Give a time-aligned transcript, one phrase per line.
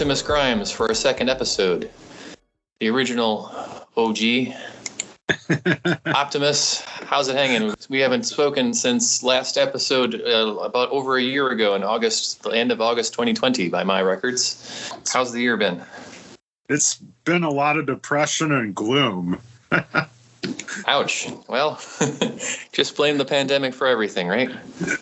[0.00, 1.90] Optimus Grimes for a second episode.
[2.80, 3.52] The original
[3.94, 4.54] OG.
[6.06, 7.74] Optimus, how's it hanging?
[7.90, 12.50] We haven't spoken since last episode uh, about over a year ago in August, the
[12.50, 14.90] end of August 2020 by my records.
[15.12, 15.82] How's the year been?
[16.70, 19.38] It's been a lot of depression and gloom.
[20.86, 21.28] Ouch.
[21.48, 21.78] Well,
[22.72, 24.50] just blame the pandemic for everything, right?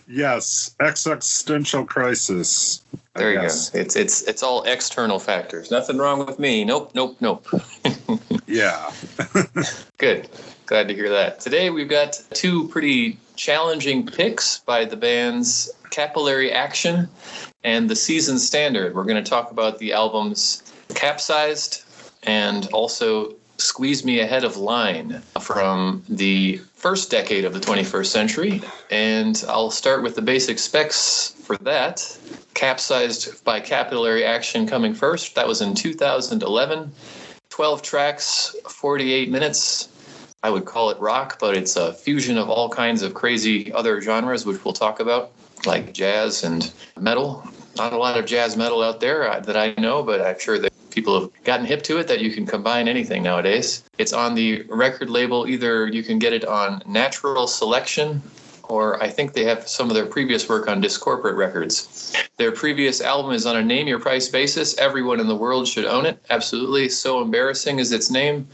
[0.09, 2.83] Yes, existential crisis.
[3.19, 3.71] There you guess.
[3.71, 3.79] go.
[3.79, 5.71] It's it's it's all external factors.
[5.71, 6.65] Nothing wrong with me.
[6.65, 7.47] Nope, nope, nope.
[8.49, 8.91] Yeah.
[9.99, 10.31] Good.
[10.65, 11.39] Glad to hear that.
[11.39, 17.09] Today we've got two pretty challenging picks by the bands Capillary Action
[17.63, 18.95] and The Season Standard.
[18.95, 20.63] We're going to talk about the albums
[20.95, 21.85] Capsized
[22.23, 28.63] and also Squeeze Me Ahead of Line from the first decade of the 21st century.
[28.91, 32.19] And I'll start with the basic specs for that.
[32.55, 35.35] Capsized by Capillary Action coming first.
[35.35, 36.93] That was in 2011.
[37.51, 39.89] 12 tracks, 48 minutes.
[40.45, 44.01] I would call it rock, but it's a fusion of all kinds of crazy other
[44.01, 45.33] genres, which we'll talk about,
[45.67, 47.45] like jazz and metal.
[47.77, 50.61] Not a lot of jazz metal out there uh, that I know, but I'm sure
[50.99, 53.85] people have gotten hip to it that you can combine anything nowadays.
[53.99, 58.21] It's on the record label, either you can get it on Natural Selection,
[58.65, 62.17] or I think they have some of their previous work on Discorporate Records.
[62.37, 64.77] Their previous album is on a name your price basis.
[64.77, 66.19] Everyone in the world should own it.
[66.31, 66.89] Absolutely.
[66.89, 68.49] So embarrassing is its name.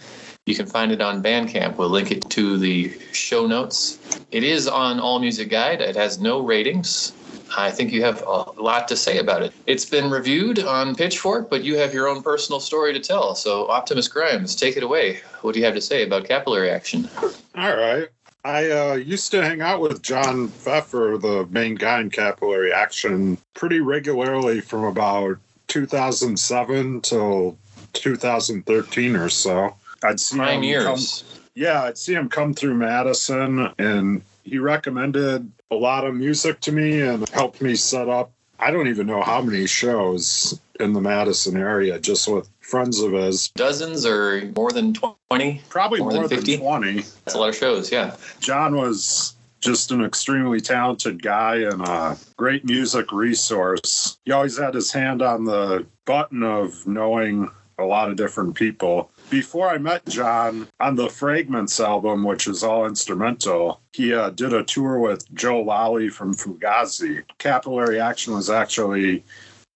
[0.44, 1.78] You can find it on Bandcamp.
[1.78, 3.98] We'll link it to the show notes.
[4.30, 5.80] It is on All Music Guide.
[5.80, 7.14] It has no ratings.
[7.56, 9.52] I think you have a lot to say about it.
[9.66, 13.34] It's been reviewed on Pitchfork, but you have your own personal story to tell.
[13.34, 15.20] So, Optimus Grimes, take it away.
[15.42, 17.08] What do you have to say about capillary action?
[17.54, 18.08] All right.
[18.44, 23.38] I uh, used to hang out with John Pfeffer, the main guy in Capillary Action,
[23.54, 25.38] pretty regularly from about
[25.68, 27.56] 2007 till
[27.94, 29.74] 2013 or so.
[30.02, 30.84] I'd see Nine him years.
[31.26, 36.60] Come, yeah, I'd see him come through Madison, and he recommended a lot of music
[36.60, 38.30] to me and helped me set up.
[38.58, 43.12] I don't even know how many shows in the Madison area, just with friends of
[43.12, 43.48] his.
[43.50, 45.62] Dozens or more than 20?
[45.68, 46.58] Probably More more, than than, 50?
[46.58, 46.94] 20.
[46.94, 48.16] That's a lot of shows, yeah.
[48.40, 54.18] John was just an extremely talented guy and a great music resource.
[54.24, 59.10] He always had his hand on the button of knowing a lot of different people.
[59.30, 64.52] Before I met John on the Fragments album, which is all instrumental, he uh, did
[64.52, 67.22] a tour with Joe Lally from Fugazi.
[67.38, 69.24] Capillary Action was actually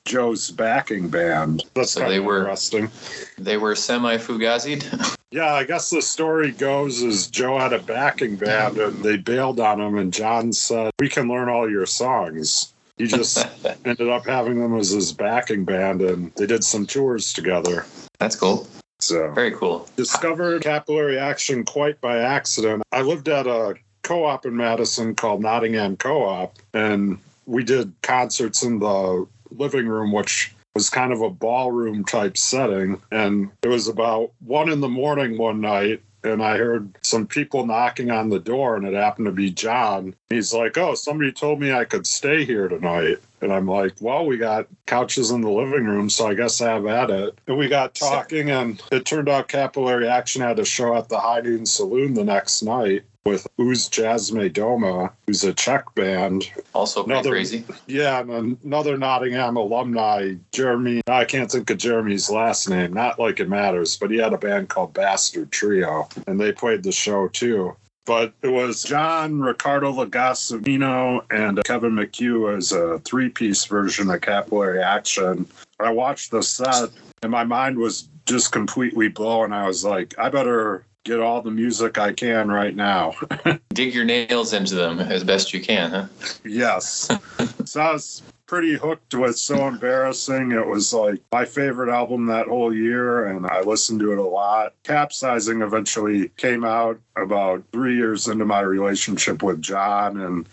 [0.04, 1.64] Joe's backing band.
[1.74, 2.90] That's So kind they of were- interesting.
[3.36, 4.84] They were semi fugazied.
[5.30, 9.60] Yeah, I guess the story goes is Joe had a backing band and they bailed
[9.60, 12.72] on him, and John said, We can learn all your songs.
[12.96, 13.46] He just
[13.84, 17.84] ended up having them as his backing band, and they did some tours together.
[18.18, 18.66] That's cool.
[19.00, 19.88] So, Very cool.
[19.96, 22.82] discovered capillary action quite by accident.
[22.90, 27.92] I lived at a co op in Madison called Nottingham Co op, and we did
[28.02, 33.00] concerts in the living room, which was kind of a ballroom type setting.
[33.12, 36.02] And it was about one in the morning one night.
[36.24, 40.14] And I heard some people knocking on the door, and it happened to be John.
[40.30, 43.16] He's like, Oh, somebody told me I could stay here tonight.
[43.40, 46.70] And I'm like, Well, we got couches in the living room, so I guess I
[46.72, 47.38] have at it.
[47.46, 51.18] And we got talking, and it turned out Capillary Action had a show at the
[51.18, 56.50] High Noon Saloon the next night with Uz Jsme Doma, who's a Czech band.
[56.74, 57.64] Also pretty Another- crazy.
[57.86, 61.00] Yeah, and another Nottingham alumni, Jeremy.
[61.06, 62.92] I can't think of Jeremy's last name.
[62.92, 66.82] Not like it matters, but he had a band called Bastard Trio, and they played
[66.82, 67.74] the show too.
[68.08, 74.82] But it was John, Ricardo Lagomasino, and Kevin McHugh as a three-piece version of Capillary
[74.82, 75.46] Action.
[75.78, 76.88] I watched the set,
[77.22, 79.52] and my mind was just completely blown.
[79.52, 83.14] I was like, I better get all the music I can right now.
[83.74, 86.06] Dig your nails into them as best you can, huh?
[86.46, 87.10] Yes.
[87.66, 90.52] so I was pretty hooked with So Embarrassing.
[90.52, 94.22] It was like my favorite album that whole year, and I listened to it a
[94.22, 94.72] lot.
[94.82, 100.48] Capsizing eventually came out about three years into my relationship with John, and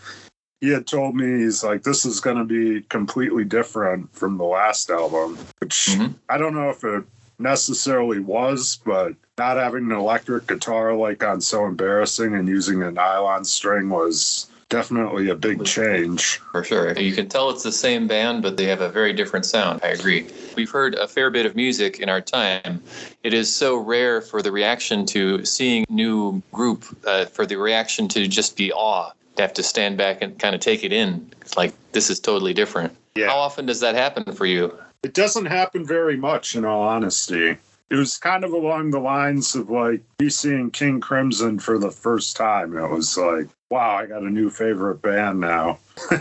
[0.60, 4.44] he had told me, he's like, this is going to be completely different from the
[4.44, 6.16] last album, which Mhm.
[6.30, 7.06] I don't know if it
[7.40, 12.92] necessarily was, but not having an electric guitar like on So Embarrassing and using a
[12.92, 16.38] nylon string was definitely a big change.
[16.52, 16.94] For sure.
[16.98, 19.80] You can tell it's the same band, but they have a very different sound.
[19.84, 20.28] I agree.
[20.58, 22.82] We've heard a fair bit of music in our time.
[23.24, 28.08] It is so rare for the reaction to seeing new group, uh, for the reaction
[28.10, 29.12] to just be awe.
[29.36, 31.32] to have to stand back and kind of take it in.
[31.42, 32.96] It's like, this is totally different.
[33.16, 33.28] Yeah.
[33.28, 34.78] How often does that happen for you?
[35.04, 37.58] It doesn't happen very much, in all honesty.
[37.90, 41.92] It was kind of along the lines of like me seeing King Crimson for the
[41.92, 42.76] first time.
[42.76, 45.80] It was like, wow, I got a new favorite band now.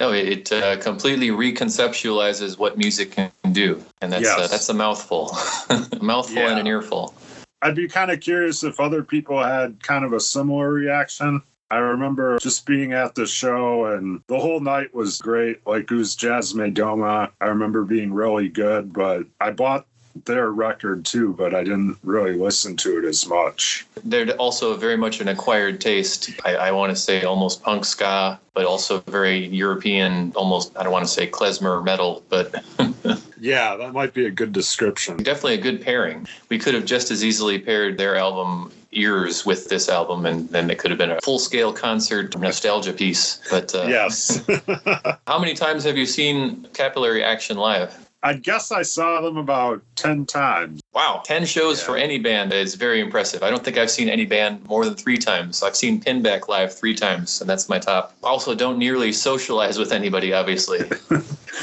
[0.00, 5.30] No, it uh, completely reconceptualizes what music can do, and that's uh, that's a mouthful,
[5.68, 7.14] a mouthful and an earful.
[7.60, 11.42] I'd be kind of curious if other people had kind of a similar reaction.
[11.70, 15.66] I remember just being at the show and the whole night was great.
[15.66, 17.30] Like it was Jsme Doma.
[17.42, 19.86] I remember being really good, but I bought
[20.24, 23.86] their record too, but I didn't really listen to it as much.
[24.04, 26.30] They're also very much an acquired taste.
[26.44, 30.92] I, I want to say almost punk ska, but also very European, almost I don't
[30.92, 32.64] want to say klezmer metal, but
[33.40, 35.16] Yeah, that might be a good description.
[35.16, 36.28] definitely a good pairing.
[36.50, 40.68] We could have just as easily paired their album Ears with this album, and then
[40.68, 43.40] it could have been a full scale concert nostalgia piece.
[43.48, 44.44] But uh, Yes.
[45.28, 48.09] how many times have you seen Capillary Action live?
[48.22, 50.82] I guess I saw them about 10 times.
[50.92, 51.86] Wow, 10 shows Yeah.
[51.86, 53.42] for any band is very impressive.
[53.42, 55.62] I don't think I've seen any band more than three times.
[55.62, 58.14] I've seen Pinback live three times, and that's my top.
[58.22, 60.80] Also, don't nearly socialize with anybody, obviously,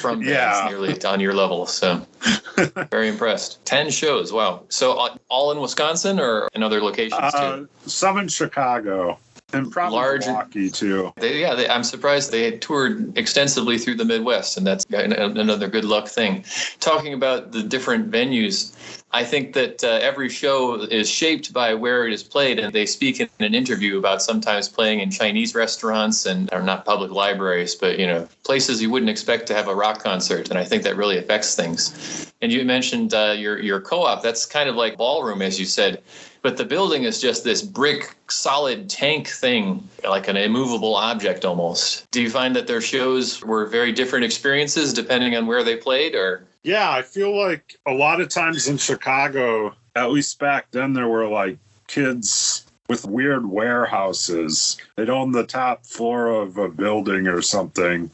[0.01, 0.65] from bands Yeah.
[0.67, 1.67] nearly on your level.
[1.67, 2.01] So,
[2.89, 3.63] very impressed.
[3.65, 4.63] 10 shows, wow.
[4.69, 7.69] So, uh, all in Wisconsin or in other locations Uh, too?
[7.85, 9.19] some in Chicago
[9.53, 11.13] and probably Large- Milwaukee too.
[11.17, 15.67] They, yeah, they, I'm surprised they had toured extensively through the Midwest, and that's another
[15.67, 16.43] good luck thing.
[16.79, 18.75] Talking about the different venues,
[19.11, 22.85] I think that uh, every show is shaped by where it is played, and they
[22.85, 27.73] speak in an interview about sometimes playing in Chinese restaurants and or not public libraries,
[27.73, 30.83] but you know places you wouldn't expect to have a rock concert, and I think
[30.83, 32.33] that really affects things.
[32.41, 34.21] And you mentioned uh, your your co-op.
[34.21, 36.03] That's kind of like ballroom, as you said
[36.41, 42.09] but the building is just this brick solid tank thing like an immovable object almost
[42.11, 46.15] do you find that their shows were very different experiences depending on where they played
[46.15, 50.93] or Yeah, I feel like a lot of times in Chicago, at least back then,
[50.93, 51.57] there were like
[51.87, 54.77] kids with weird warehouses.
[54.95, 58.11] They'd own the top floor of a building or something.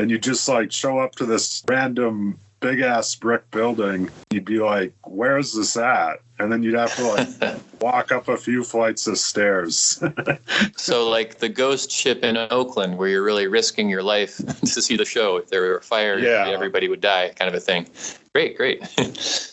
[0.00, 4.08] And you just like show up to this random big ass brick building.
[4.30, 6.20] You'd be like, where's this at?
[6.38, 10.02] And then you'd have to like walk up a few flights of stairs.
[10.76, 14.96] so like the ghost ship in oakland where you're really risking your life to see
[14.96, 16.48] the show if there were a fire Yeah.
[16.48, 17.86] everybody would die kind of a thing
[18.32, 18.80] great great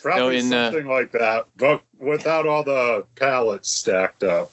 [0.02, 4.52] Probably in, uh, something like that, but without all the pallets stacked up.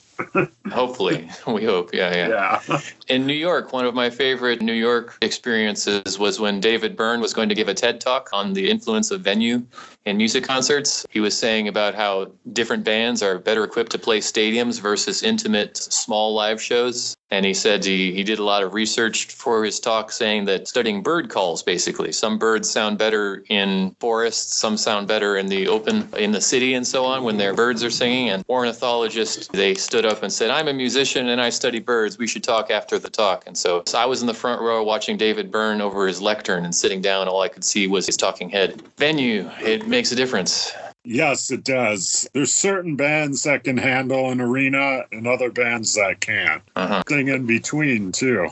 [0.71, 2.81] hopefully we hope yeah yeah Yeah.
[3.09, 7.35] In New York, one of my favorite New York experiences was when David Byrne was
[7.35, 9.63] going to give a TED talk on the influence of venue
[10.07, 11.05] in music concerts.
[11.11, 15.77] He was saying about how different bands are better equipped to play stadiums versus intimate
[15.77, 17.17] small live shows.
[17.31, 20.69] And he said he, he did a lot of research for his talk saying that
[20.69, 22.13] studying bird calls basically.
[22.13, 26.75] Some birds sound better in forests, some sound better in the open in the city
[26.75, 28.31] and so on when their birds are singing.
[28.31, 32.17] And ornithologists, they stood up and said, I'm a musician and I study birds.
[32.17, 33.43] We should talk after the talk.
[33.49, 36.65] And so, so I was in the front row watching David Byrne over his lectern
[36.65, 37.27] and sitting down.
[37.27, 38.81] All I could see was his talking head.
[38.99, 40.75] Venue, it makes a difference.
[41.05, 42.29] Yes, it does.
[42.35, 46.63] There's certain bands that can handle an arena and other bands that can't.
[46.75, 47.03] Uh-huh.
[47.07, 48.49] Thing in between, too.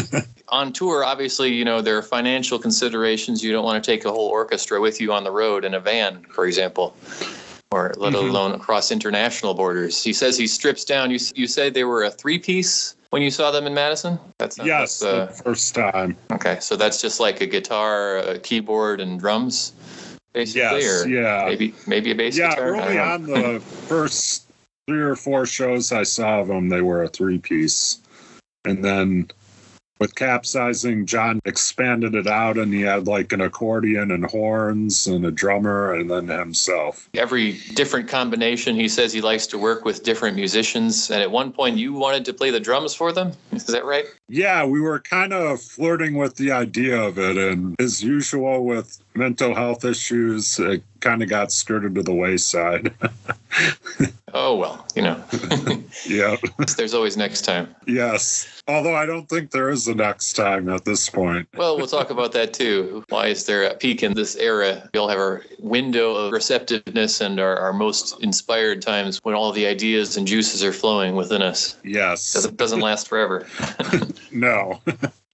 [0.48, 3.44] on tour, obviously, you know, there are financial considerations.
[3.44, 5.80] You don't want to take a whole orchestra with you on the road in a
[5.80, 6.96] van, for example,
[7.70, 8.30] or let Mhm.
[8.30, 10.02] alone across international borders.
[10.02, 11.10] He says he strips down.
[11.10, 14.18] You you said they were a three piece when you saw them in Madison.
[14.38, 16.16] That's yes, that's, uh, the first time.
[16.32, 16.56] okay.
[16.60, 19.72] So that's just like a guitar, a keyboard, and drums,
[20.36, 21.44] basically, Yes, or yeah.
[21.46, 22.76] maybe maybe a bass Yeah, guitar.
[22.76, 24.46] Early on the first
[24.86, 27.98] three or four shows I saw of them, they were a three piece.
[28.64, 29.30] And then
[29.98, 35.24] with capsizing, John expanded it out and he had like an accordion and horns and
[35.24, 37.08] a drummer and then himself.
[37.14, 38.76] every different combination.
[38.76, 41.10] He says he likes to work with different musicians.
[41.10, 43.32] And at one point, you wanted to play the drums for them.
[43.52, 44.04] Is that right?
[44.28, 47.38] Yeah, we were kind of flirting with the idea of it.
[47.38, 52.92] And as usual with mental health issues, it kind of got skirted to the wayside.
[54.38, 55.22] Oh well, you know.
[56.06, 56.36] Yeah.
[56.76, 57.74] There's always next time.
[57.86, 58.62] Yes.
[58.68, 61.48] Although I don't think there is a next time at this point.
[61.56, 63.02] Well, we'll talk about that too.
[63.08, 64.88] Why is there a peak in this era?
[64.92, 69.52] We all have our window of receptiveness and our, our most inspired times when all
[69.52, 71.76] the ideas and juices are flowing within us.
[71.82, 72.34] Yes.
[72.34, 73.46] Doesn't, doesn't last forever.
[74.30, 74.80] no.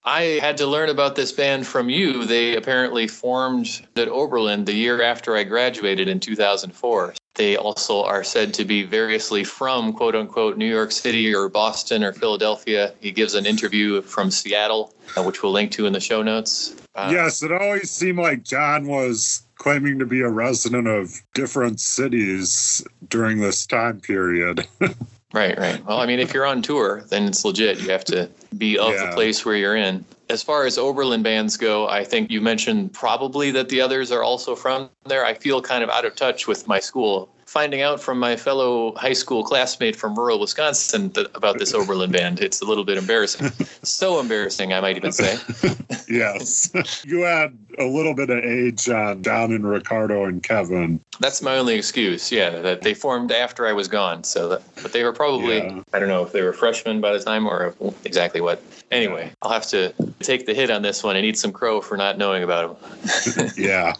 [0.05, 2.25] I had to learn about this band from you.
[2.25, 7.13] They apparently formed at Oberlin the year after I graduated in 2004.
[7.35, 12.03] They also are said to be variously from quote unquote New York City or Boston
[12.03, 12.93] or Philadelphia.
[12.99, 16.75] He gives an interview from Seattle, uh, which we'll link to in the show notes.
[16.95, 21.79] Uh, yes, it always seemed like John was claiming to be a resident of different
[21.79, 24.67] cities during this time period.
[25.33, 25.83] Right, right.
[25.83, 27.81] Well, I mean, if you're on tour, then it's legit.
[27.81, 29.07] You have to be of yeah.
[29.07, 30.05] the place where you're in.
[30.29, 34.21] As far as Oberlin bands go, I think you mentioned probably that the others are
[34.21, 35.25] also from there.
[35.25, 38.95] I feel kind of out of touch with my school finding out from my fellow
[38.95, 42.41] high school classmate from rural Wisconsin th- about this Oberlin band.
[42.41, 43.51] It's a little bit embarrassing.
[43.83, 45.37] so embarrassing, I might even say.
[46.09, 46.71] yes.
[47.05, 50.99] You had a little bit of age uh, on Don and Ricardo and Kevin.
[51.19, 52.31] That's my only excuse.
[52.31, 54.23] Yeah, that they formed after I was gone.
[54.23, 55.81] So, that, but they were probably, yeah.
[55.91, 58.63] I don't know if they were freshmen by the time or exactly what.
[58.89, 61.97] Anyway, I'll have to take the hit on this one and eat some crow for
[61.97, 63.49] not knowing about them.
[63.57, 63.93] yeah.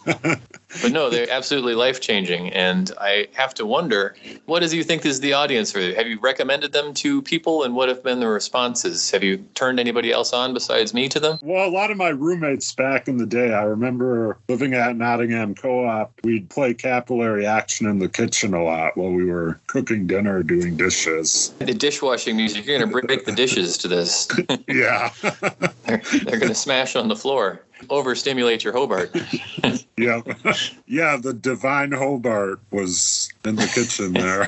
[0.82, 2.52] But no, they're absolutely life changing.
[2.52, 4.14] And I have to wonder,
[4.46, 5.94] what does you think is the audience for you?
[5.94, 9.10] Have you recommended them to people and what have been the responses?
[9.10, 11.38] Have you turned anybody else on besides me to them?
[11.42, 15.54] Well, a lot of my roommates back in the day, I remember living at Nottingham
[15.54, 20.06] Co op, we'd play capillary action in the kitchen a lot while we were cooking
[20.06, 21.54] dinner, doing dishes.
[21.58, 24.28] The dishwashing music, you're going to break the dishes to this.
[24.68, 25.10] yeah.
[25.22, 29.14] they're, they're going to smash on the floor overstimulate your Hobart.
[29.96, 30.20] yeah,
[30.86, 31.16] yeah.
[31.16, 34.46] The divine Hobart was in the kitchen there.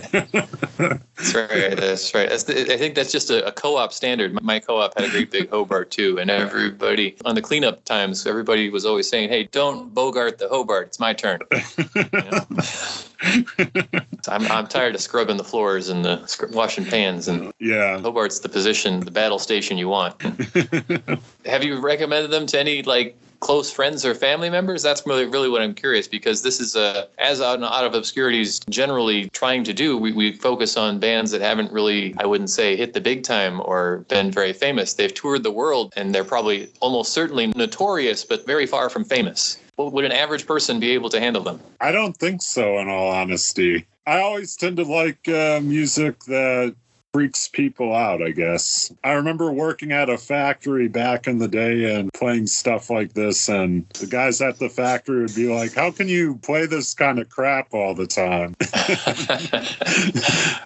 [1.17, 1.77] that's right.
[1.77, 2.29] That's right.
[2.29, 4.41] That's the, I think that's just a, a, co-op standard.
[4.43, 8.71] My co-op had a great big Hobart too, and everybody on the cleanup times, everybody
[8.71, 10.89] was always saying, "Hey, don't bogart the Hobart.
[10.89, 11.41] It's my turn."
[12.63, 13.06] so
[14.29, 18.49] I'm I'm tired of scrubbing the floors and the washing pans, and yeah, Hobart's the
[18.49, 20.21] position, the battle station you want.
[21.47, 24.83] Have you recommended them to any like close friends or family members?
[24.83, 28.61] That's really, really what I'm curious because this is a, as out, out of obscurities
[28.71, 32.77] generally trying to do, we, we focus on bands that haven't really, I wouldn't say
[32.77, 34.95] hit the big time or been very famous.
[34.95, 39.59] They've toured the world and they're probably almost certainly notorious, but very far from famous.
[39.77, 41.61] Would an average person be able to handle them?
[41.81, 43.87] I don't think so, in all honesty.
[44.07, 46.75] I always tend to like uh, music that
[47.17, 48.93] freaks people out, I guess.
[49.03, 53.49] I remember working at a factory back in the day and playing stuff like this,
[53.49, 57.19] and the guys at the factory would be like, How can you play this kind
[57.19, 58.55] of crap all the time?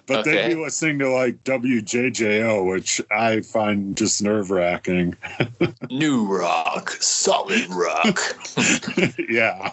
[0.07, 0.23] but okay.
[0.23, 5.15] they'd be listening to like WJJO, which I find just nerve wracking.
[5.89, 8.19] New rock, solid rock.
[9.29, 9.71] yeah.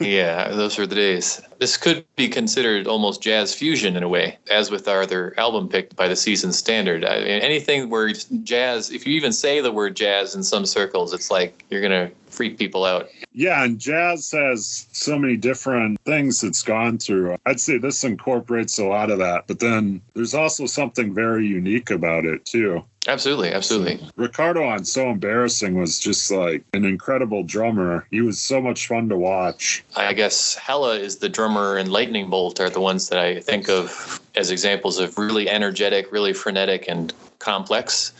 [0.00, 1.40] yeah, those were the days.
[1.58, 5.68] This could be considered almost jazz fusion in a way, as with our other album
[5.68, 7.04] picked by the season standard.
[7.04, 11.12] I mean, anything where jazz, if you even say the word jazz in some circles,
[11.12, 13.08] it's like you're going to freak people out.
[13.32, 17.36] Yeah, and jazz has so many different things it's gone through.
[17.46, 21.90] I'd say this incorporates a lot of that, but then there's also something very unique
[21.90, 22.84] about it, too.
[23.08, 24.00] Absolutely, absolutely.
[24.16, 28.06] Ricardo on So Embarrassing was just like an incredible drummer.
[28.10, 29.84] He was so much fun to watch.
[29.94, 33.68] I guess Hella is the drummer and Lightning Bolt are the ones that I think
[33.68, 38.12] of as examples of really energetic, really frenetic, and complex.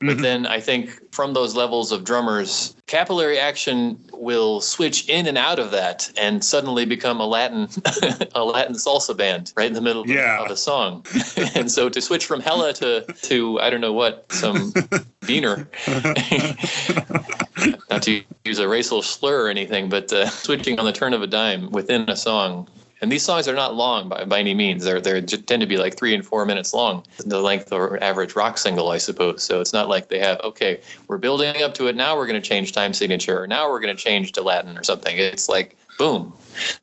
[0.00, 0.22] But mm-hmm.
[0.22, 5.58] then I think from those levels of drummers, capillary action will switch in and out
[5.58, 7.68] of that and suddenly become a Latin
[8.34, 10.44] a Latin salsa band right in the middle yeah.
[10.44, 11.04] of a song.
[11.56, 14.72] and so to switch from Hella to to I don't know what some
[15.26, 15.68] Wiener,
[17.90, 21.22] not to use a racial slur or anything, but uh, switching on the turn of
[21.22, 22.68] a dime within a song
[23.00, 24.84] and these songs are not long by, by any means.
[24.84, 28.02] They're they tend to be like three and four minutes long, the length of an
[28.02, 29.42] average rock single, I suppose.
[29.42, 31.96] So it's not like they have okay, we're building up to it.
[31.96, 33.42] Now we're going to change time signature.
[33.42, 35.16] Or now we're going to change to Latin or something.
[35.16, 36.32] It's like boom,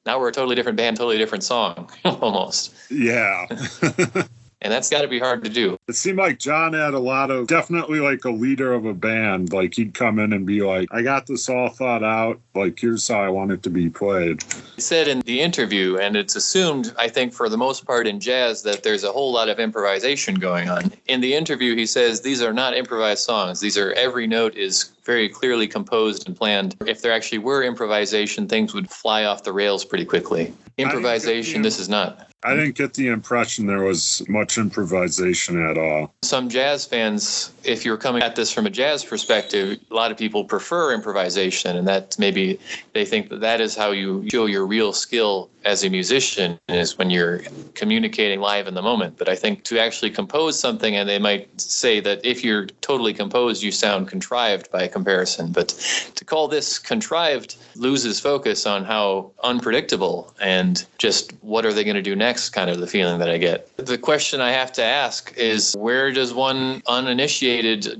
[0.05, 2.73] now we're a totally different band, totally different song, almost.
[2.89, 3.47] Yeah.
[4.65, 5.77] and that's got to be hard to do.
[5.87, 9.53] It seemed like John had a lot of definitely like a leader of a band.
[9.53, 12.39] Like he'd come in and be like, I got this all thought out.
[12.55, 14.43] Like, here's how I want it to be played.
[14.75, 18.19] He said in the interview, and it's assumed, I think, for the most part in
[18.19, 20.91] jazz, that there's a whole lot of improvisation going on.
[21.05, 23.59] In the interview, he says these are not improvised songs.
[23.59, 26.75] These are every note is very clearly composed and planned.
[26.87, 30.51] If there actually were improvisation, things would fly off the rails pretty quickly.
[30.77, 32.31] Improvisation, this is not.
[32.45, 36.13] I didn't get the impression there was much improvisation at all.
[36.21, 40.17] Some jazz fans, if you're coming at this from a jazz perspective, a lot of
[40.17, 42.59] people prefer improvisation, and that maybe
[42.93, 46.97] they think that that is how you show your real skill as a musician is
[46.97, 47.39] when you're
[47.73, 49.17] communicating live in the moment.
[49.17, 53.13] But I think to actually compose something, and they might say that if you're totally
[53.13, 55.51] composed, you sound contrived by comparison.
[55.51, 55.69] But
[56.15, 61.95] to call this contrived loses focus on how unpredictable and just what are they going
[61.95, 63.75] to do next kind of the feeling that I get.
[63.77, 67.54] The question I have to ask is where does one uninitiated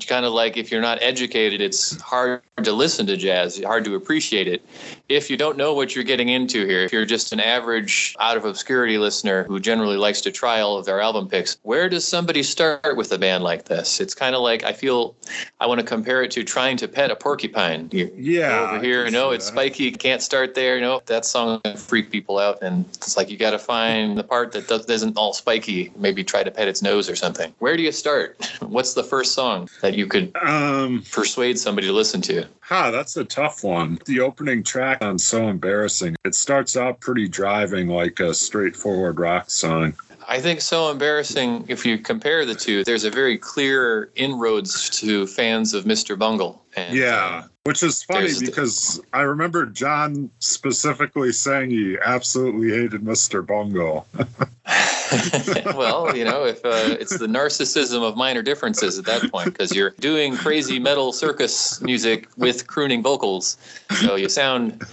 [0.07, 3.95] kind of like if you're not educated, it's hard to listen to jazz, hard to
[3.95, 4.65] appreciate it.
[5.07, 8.37] If you don't know what you're getting into here, if you're just an average out
[8.37, 12.07] of obscurity listener who generally likes to try all of their album picks, where does
[12.07, 13.99] somebody start with a band like this?
[13.99, 15.15] It's kind of like I feel
[15.59, 17.87] I want to compare it to trying to pet a porcupine.
[17.91, 18.71] You Yeah.
[18.71, 20.81] over here, no, it's spiky, can't start there.
[20.81, 24.23] No, that song will freak people out, and it's like you got to find the
[24.23, 25.91] part that does, isn't all spiky.
[25.95, 27.53] Maybe try to pet its nose or something.
[27.59, 28.43] Where do you start?
[28.61, 32.45] What's the first song that you could Um, persuade somebody to listen to?
[32.61, 33.99] ha, that's a tough one.
[34.05, 36.15] The opening track on So Embarrassing.
[36.25, 39.93] It starts out pretty driving like a straightforward rock song.
[40.27, 42.83] I think so embarrassing if you compare the two.
[42.83, 46.17] There's a very clear inroads to fans of Mr.
[46.17, 46.63] Bungle.
[46.75, 47.43] And, Yeah.
[47.43, 53.01] um, Which is funny There's the- because I remember John specifically saying he absolutely hated
[53.01, 53.43] Mr.
[53.43, 54.05] Bungle.
[55.75, 59.73] well, you know, if uh, it's the narcissism of minor differences at that point, because
[59.73, 63.57] you're doing crazy metal circus music with crooning vocals,
[63.99, 64.83] so you sound.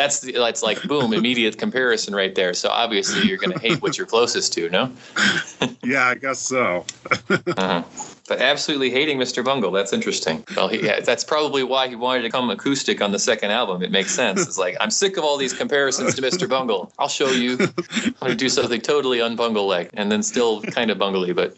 [0.00, 2.54] That's the, that's like boom, immediate comparison right there.
[2.54, 4.90] So obviously you're going to hate what you're closest to, no?
[5.84, 6.86] yeah, I guess so.
[7.30, 7.82] Uh-huh.
[8.30, 9.44] But absolutely hating Mr.
[9.44, 10.44] Bungle, that's interesting.
[10.54, 13.82] Well, he, yeah, that's probably why he wanted to come acoustic on the second album.
[13.82, 14.40] It makes sense.
[14.46, 16.48] It's like, I'm sick of all these comparisons to Mr.
[16.48, 16.92] Bungle.
[17.00, 17.58] I'll show you.
[17.58, 21.56] I'm going to do something totally unbungle like, and then still kind of bungly, but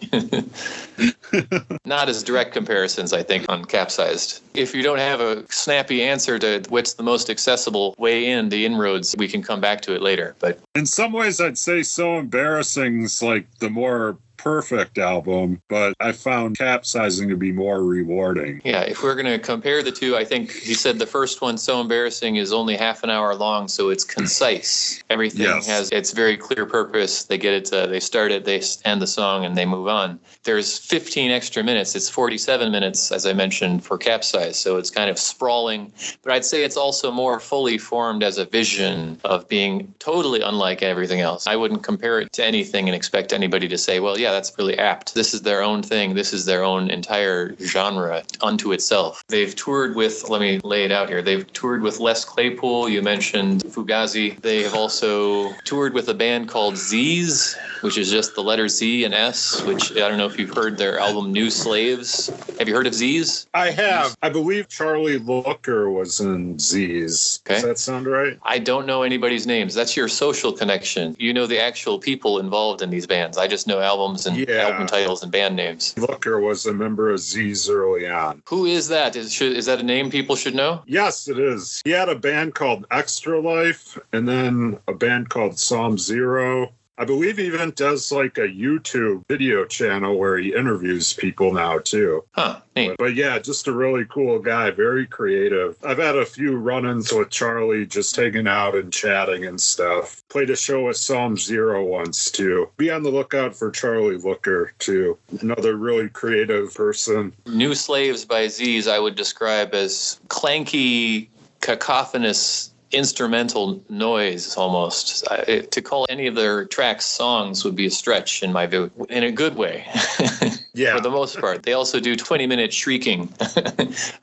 [1.84, 4.42] not as direct comparisons, I think, on capsized.
[4.54, 8.64] If you don't have a snappy answer to what's the most accessible way in, the
[8.66, 10.34] inroads, we can come back to it later.
[10.38, 14.16] But In some ways, I'd say So Embarrassing's like the more
[14.52, 18.61] perfect album, but I found Capsizing to be more rewarding.
[18.64, 21.57] Yeah, if we're going to compare the two, I think he said the first one,
[21.57, 25.00] So Embarrassing, is only half an hour long, so it's concise.
[25.11, 25.66] Everything Yes.
[25.68, 27.24] has its very clear purpose.
[27.24, 30.18] They get it, uh, they start it, they end the song, and they move on.
[30.42, 31.94] There's 15 extra minutes.
[31.94, 35.92] It's 47 minutes, as I mentioned, for Capsize, so it's kind of sprawling.
[36.22, 40.83] But I'd say it's also more fully formed as a vision of being totally unlike
[40.83, 41.46] everything else.
[41.46, 44.79] I wouldn't compare it to anything and expect anybody to say, well, yeah, that's really
[44.79, 45.14] apt.
[45.14, 46.14] This is their own thing.
[46.14, 49.23] This is their own entire genre unto itself.
[49.29, 51.23] They've toured with, let me lay it out here.
[51.23, 52.88] They've toured with Les Claypool.
[52.88, 54.40] You mentioned Fugazi.
[54.40, 59.05] They have also toured with a band called Z's, which is just the letter Z
[59.05, 62.29] and S, which I don't know if you've heard their album New Slaves.
[62.59, 63.47] Have you heard of Z's?
[63.55, 64.16] I have.
[64.23, 67.40] I believe Charlie Looker was in Z's.
[67.47, 67.55] Okay.
[67.55, 68.38] Does that sound right?
[68.42, 69.75] I don't know anybody's names.
[69.75, 71.16] That's your social connection.
[71.18, 73.37] You know the actual people involved in these bands.
[73.38, 74.68] I just know albums and Yeah.
[74.68, 75.94] album titles and band names.
[75.96, 78.42] Looker was a member of Z's early on.
[78.48, 79.16] Who is that?
[79.16, 80.82] Is, should, is that a name people should know?
[80.87, 81.80] Yes, it is.
[81.85, 86.72] He had a band called Extra Life and then a band called Psalm Zero.
[86.98, 91.78] I believe he even does like a YouTube video channel where he interviews people now
[91.78, 92.24] too.
[92.33, 92.96] Huh, neat.
[92.98, 95.76] But yeah, just a really cool guy, very creative.
[95.83, 100.22] I've had a few run ins with Charlie just hanging out and chatting and stuff.
[100.28, 102.68] Played a show with Psalm Zero once too.
[102.76, 105.18] Be on the lookout for Charlie Looker too.
[105.40, 107.33] Another really creative person.
[107.46, 111.28] New Slaves by Z's, I would describe as clanky,
[111.61, 115.26] cacophonous instrumental noise almost.
[115.31, 118.90] I, to call any of their tracks songs would be a stretch in my view,
[119.09, 119.85] in a good way.
[120.74, 120.96] Yeah.
[120.96, 123.28] For the most part, they also do 20 minute shrieking.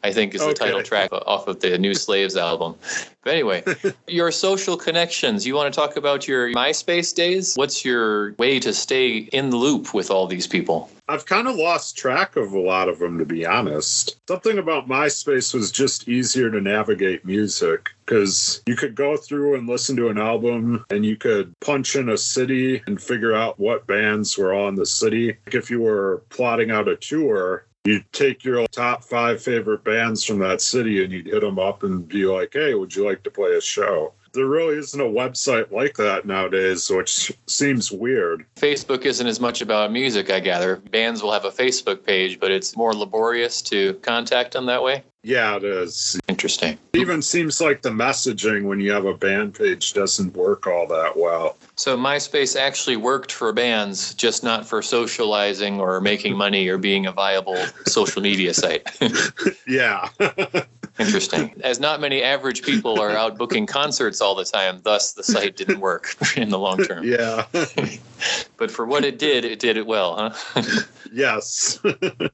[0.03, 0.65] I think is the Okay.
[0.65, 2.75] title track off of the New Slaves album.
[3.23, 3.63] But anyway,
[4.07, 5.45] your social connections.
[5.45, 7.53] You want to talk about your MySpace days?
[7.55, 10.89] What's your way to stay in the loop with all these people?
[11.09, 14.19] I've kind of lost track of a lot of them, to be honest.
[14.27, 19.67] Something about MySpace was just easier to navigate music because you could go through and
[19.67, 23.87] listen to an album and you could punch in a city and figure out what
[23.87, 25.29] bands were on the city.
[25.47, 30.23] Like if you were plotting out a tour, you'd take your top five favorite bands
[30.23, 33.23] from that city and you'd hit them up and be like, hey, would you like
[33.23, 34.13] to play a show?
[34.33, 38.45] There really isn't a website like that nowadays, which seems weird.
[38.55, 40.77] Facebook isn't as much about music, I gather.
[40.77, 45.03] Bands will have a Facebook page, but it's more laborious to contact them that way.
[45.21, 46.19] Yeah, it is.
[46.29, 46.77] Interesting.
[46.93, 50.87] It even seems like the messaging when you have a band page doesn't work all
[50.87, 51.57] that well.
[51.75, 57.05] So MySpace actually worked for bands, just not for socializing or making money or being
[57.05, 58.87] a viable social media site.
[59.67, 60.09] yeah.
[60.99, 61.53] Interesting.
[61.63, 65.55] As not many average people are out booking concerts all the time, thus the site
[65.55, 67.03] didn't work in the long term.
[67.03, 67.45] Yeah.
[68.57, 70.83] but for what it did, it did it well, huh?
[71.11, 71.79] yes.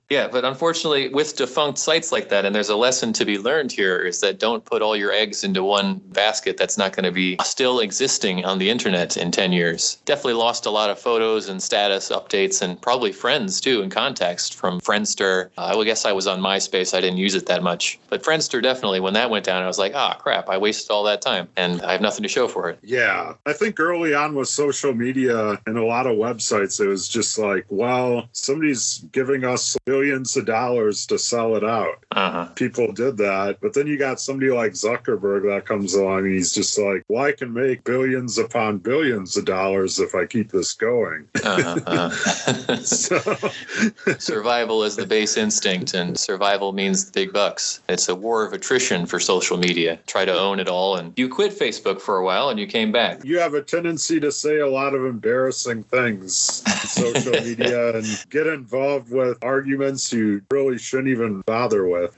[0.10, 3.72] yeah, but unfortunately, with defunct sites like that, and there's a lesson to be learned
[3.72, 7.12] here, is that don't put all your eggs into one basket that's not going to
[7.12, 9.98] be still existing on the internet in 10 years.
[10.06, 14.50] Definitely lost a lot of photos and status updates and probably friends too and contacts
[14.50, 15.50] from Friendster.
[15.58, 16.98] Uh, I guess I was on MySpace.
[16.98, 18.00] I didn't use it that much.
[18.10, 21.04] But Friendster definitely, when that went down, I was like, ah, crap, I wasted all
[21.04, 22.80] that time and I have nothing to show for it.
[22.82, 23.34] Yeah.
[23.46, 27.38] I think early on with social media and a lot of websites, it was just
[27.38, 32.04] like, well, somebody's giving us billions of dollars to sell it out.
[32.12, 32.46] Uh-huh.
[32.56, 33.58] People did that.
[33.62, 37.24] But then you got somebody like Zuckerberg that comes along and he's just like, well,
[37.24, 41.28] I can make billions upon billions of dollars if I keep this going.
[41.44, 41.80] Uh-huh.
[41.86, 42.76] uh-huh.
[42.84, 43.36] so.
[44.20, 47.82] Survival is the base instinct, and survival means the big bucks.
[47.90, 50.00] It's a war of attrition for social media.
[50.08, 50.98] Try to own it all.
[50.98, 53.24] And you quit Facebook for a while and you came back.
[53.24, 58.26] You have a tendency to say a lot of embarrassing things on social media and
[58.30, 62.16] get involved with arguments you really shouldn't even bother with.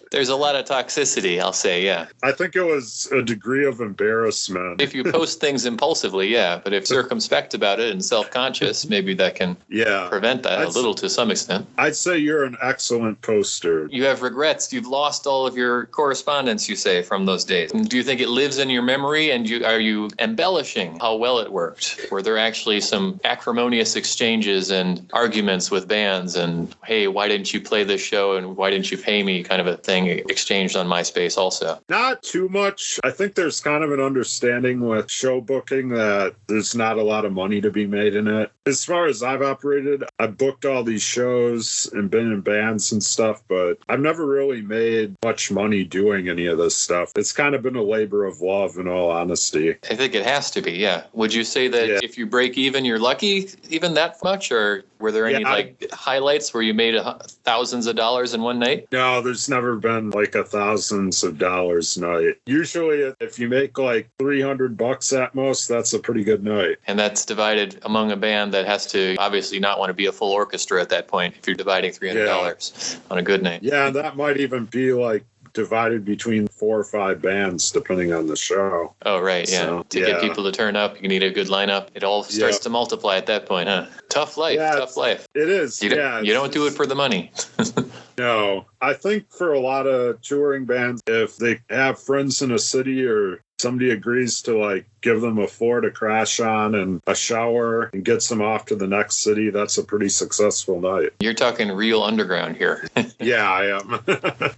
[0.10, 2.06] There's a lot of toxicity, I'll say, yeah.
[2.22, 4.80] I think it was a degree of embarrassment.
[4.80, 9.34] If you post things impulsively, yeah, but if circumspect about it and self-conscious, maybe that
[9.34, 11.66] can yeah prevent that I'd, a little to some extent.
[11.78, 13.88] I'd say you're an excellent poster.
[13.90, 14.72] You have regrets.
[14.72, 17.72] You've lost all of your correspondence, you say, from those days.
[17.72, 21.38] Do you think it lives in your memory and you are you embellishing how well
[21.38, 22.06] it worked?
[22.10, 27.60] Were there actually some acrimonious exchanges and arguments with bands and hey, why didn't you
[27.60, 29.95] play this show and why didn't you pay me kind of a thing?
[29.96, 31.78] Thing exchanged on MySpace also?
[31.88, 33.00] Not too much.
[33.04, 37.24] I think there's kind of an understanding with show booking that there's not a lot
[37.24, 38.52] of money to be made in it.
[38.66, 43.02] As far as I've operated, I've booked all these shows and been in bands and
[43.02, 47.12] stuff, but I've never really made much money doing any of this stuff.
[47.16, 49.76] It's kind of been a labor of love, in all honesty.
[49.90, 51.04] I think it has to be, yeah.
[51.12, 51.98] Would you say that yeah.
[52.02, 55.86] if you break even, you're lucky even that much, or were there any yeah, like
[55.92, 58.88] highlights where you made a, thousands of dollars in one night?
[58.90, 62.34] No, there's never been like a thousands of dollars night.
[62.46, 66.78] Usually, if you make like 300 bucks at most, that's a pretty good night.
[66.88, 70.12] And that's divided among a band that has to obviously not want to be a
[70.12, 73.00] full orchestra at that point if you're dividing $300 yeah.
[73.12, 73.62] on a good night.
[73.62, 78.26] Yeah, and that might even be like divided between four or five bands depending on
[78.26, 78.92] the show.
[79.06, 79.62] Oh right, yeah.
[79.62, 80.06] So, to yeah.
[80.06, 81.88] get people to turn up, you need a good lineup.
[81.94, 82.62] It all starts yeah.
[82.62, 83.86] to multiply at that point, huh?
[84.08, 85.28] Tough life, yeah, tough life.
[85.34, 85.80] It is.
[85.80, 87.30] You yeah, don't, you don't do it for the money.
[88.18, 92.58] no, I think for a lot of touring bands, if they have friends in a
[92.58, 97.14] city or somebody agrees to like give them a floor to crash on and a
[97.14, 101.12] shower and gets them off to the next city, that's a pretty successful night.
[101.20, 102.88] You're talking real underground here.
[103.20, 104.00] yeah, I am.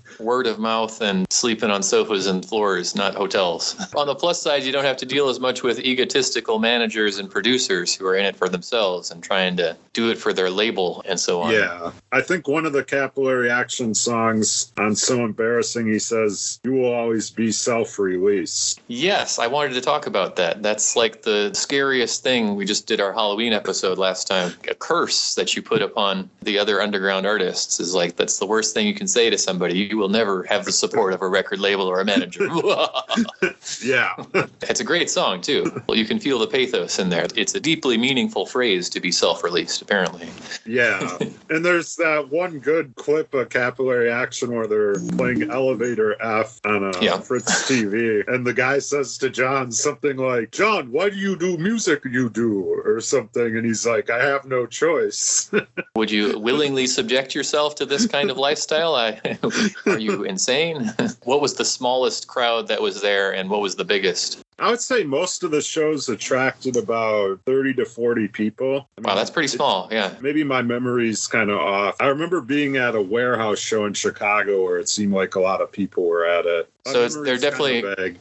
[0.19, 3.77] Word of mouth and sleeping on sofas and floors, not hotels.
[3.95, 7.31] on the plus side, you don't have to deal as much with egotistical managers and
[7.31, 11.03] producers who are in it for themselves and trying to do it for their label
[11.07, 11.53] and so on.
[11.53, 11.93] Yeah.
[12.13, 16.93] I think one of the capillary action songs on So Embarrassing, he says, You will
[16.93, 18.77] always be self release.
[18.89, 20.63] Yes, I wanted to talk about that.
[20.63, 22.55] That's like the scariest thing.
[22.57, 24.55] We just did our Halloween episode last time.
[24.69, 28.75] A curse that you put upon the other underground artists is like that's the worst
[28.75, 29.79] thing you can say to somebody.
[29.79, 32.49] You will never have the support of a record label or a manager.
[33.83, 34.15] yeah.
[34.63, 35.83] It's a great song too.
[35.87, 37.27] Well, you can feel the pathos in there.
[37.37, 40.29] It's a deeply meaningful phrase to be self-released, apparently.
[40.67, 41.19] Yeah.
[41.51, 46.85] and there's that one good clip of Capillary Action where they're playing Elevator F on
[46.85, 47.19] a yeah.
[47.19, 51.57] Fritz TV, and the guy says to John something like, John, why do you do
[51.57, 52.65] music you do?
[52.85, 53.57] Or something.
[53.57, 55.51] And he's like, I have no choice.
[55.97, 58.95] Would you willingly subject yourself to this kind of lifestyle?
[58.95, 59.21] I,
[59.87, 60.93] are you insane?
[61.25, 64.43] what was the smallest crowd that was there and what was the biggest?
[64.61, 68.89] I would say most of the shows attracted about 30 to 40 people.
[68.97, 69.89] I mean, wow, that's pretty small.
[69.91, 70.15] Yeah.
[70.21, 71.97] Maybe my memory's kind of off.
[72.01, 75.61] I remember being at a warehouse show in Chicago where it seemed like a lot
[75.61, 76.71] of people were at it.
[76.87, 78.17] My so they're definitely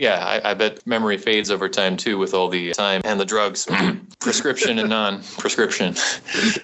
[0.00, 3.24] yeah, I, I, bet memory fades over time too with all the time and the
[3.26, 3.68] drugs,
[4.20, 5.96] prescription and non-prescription.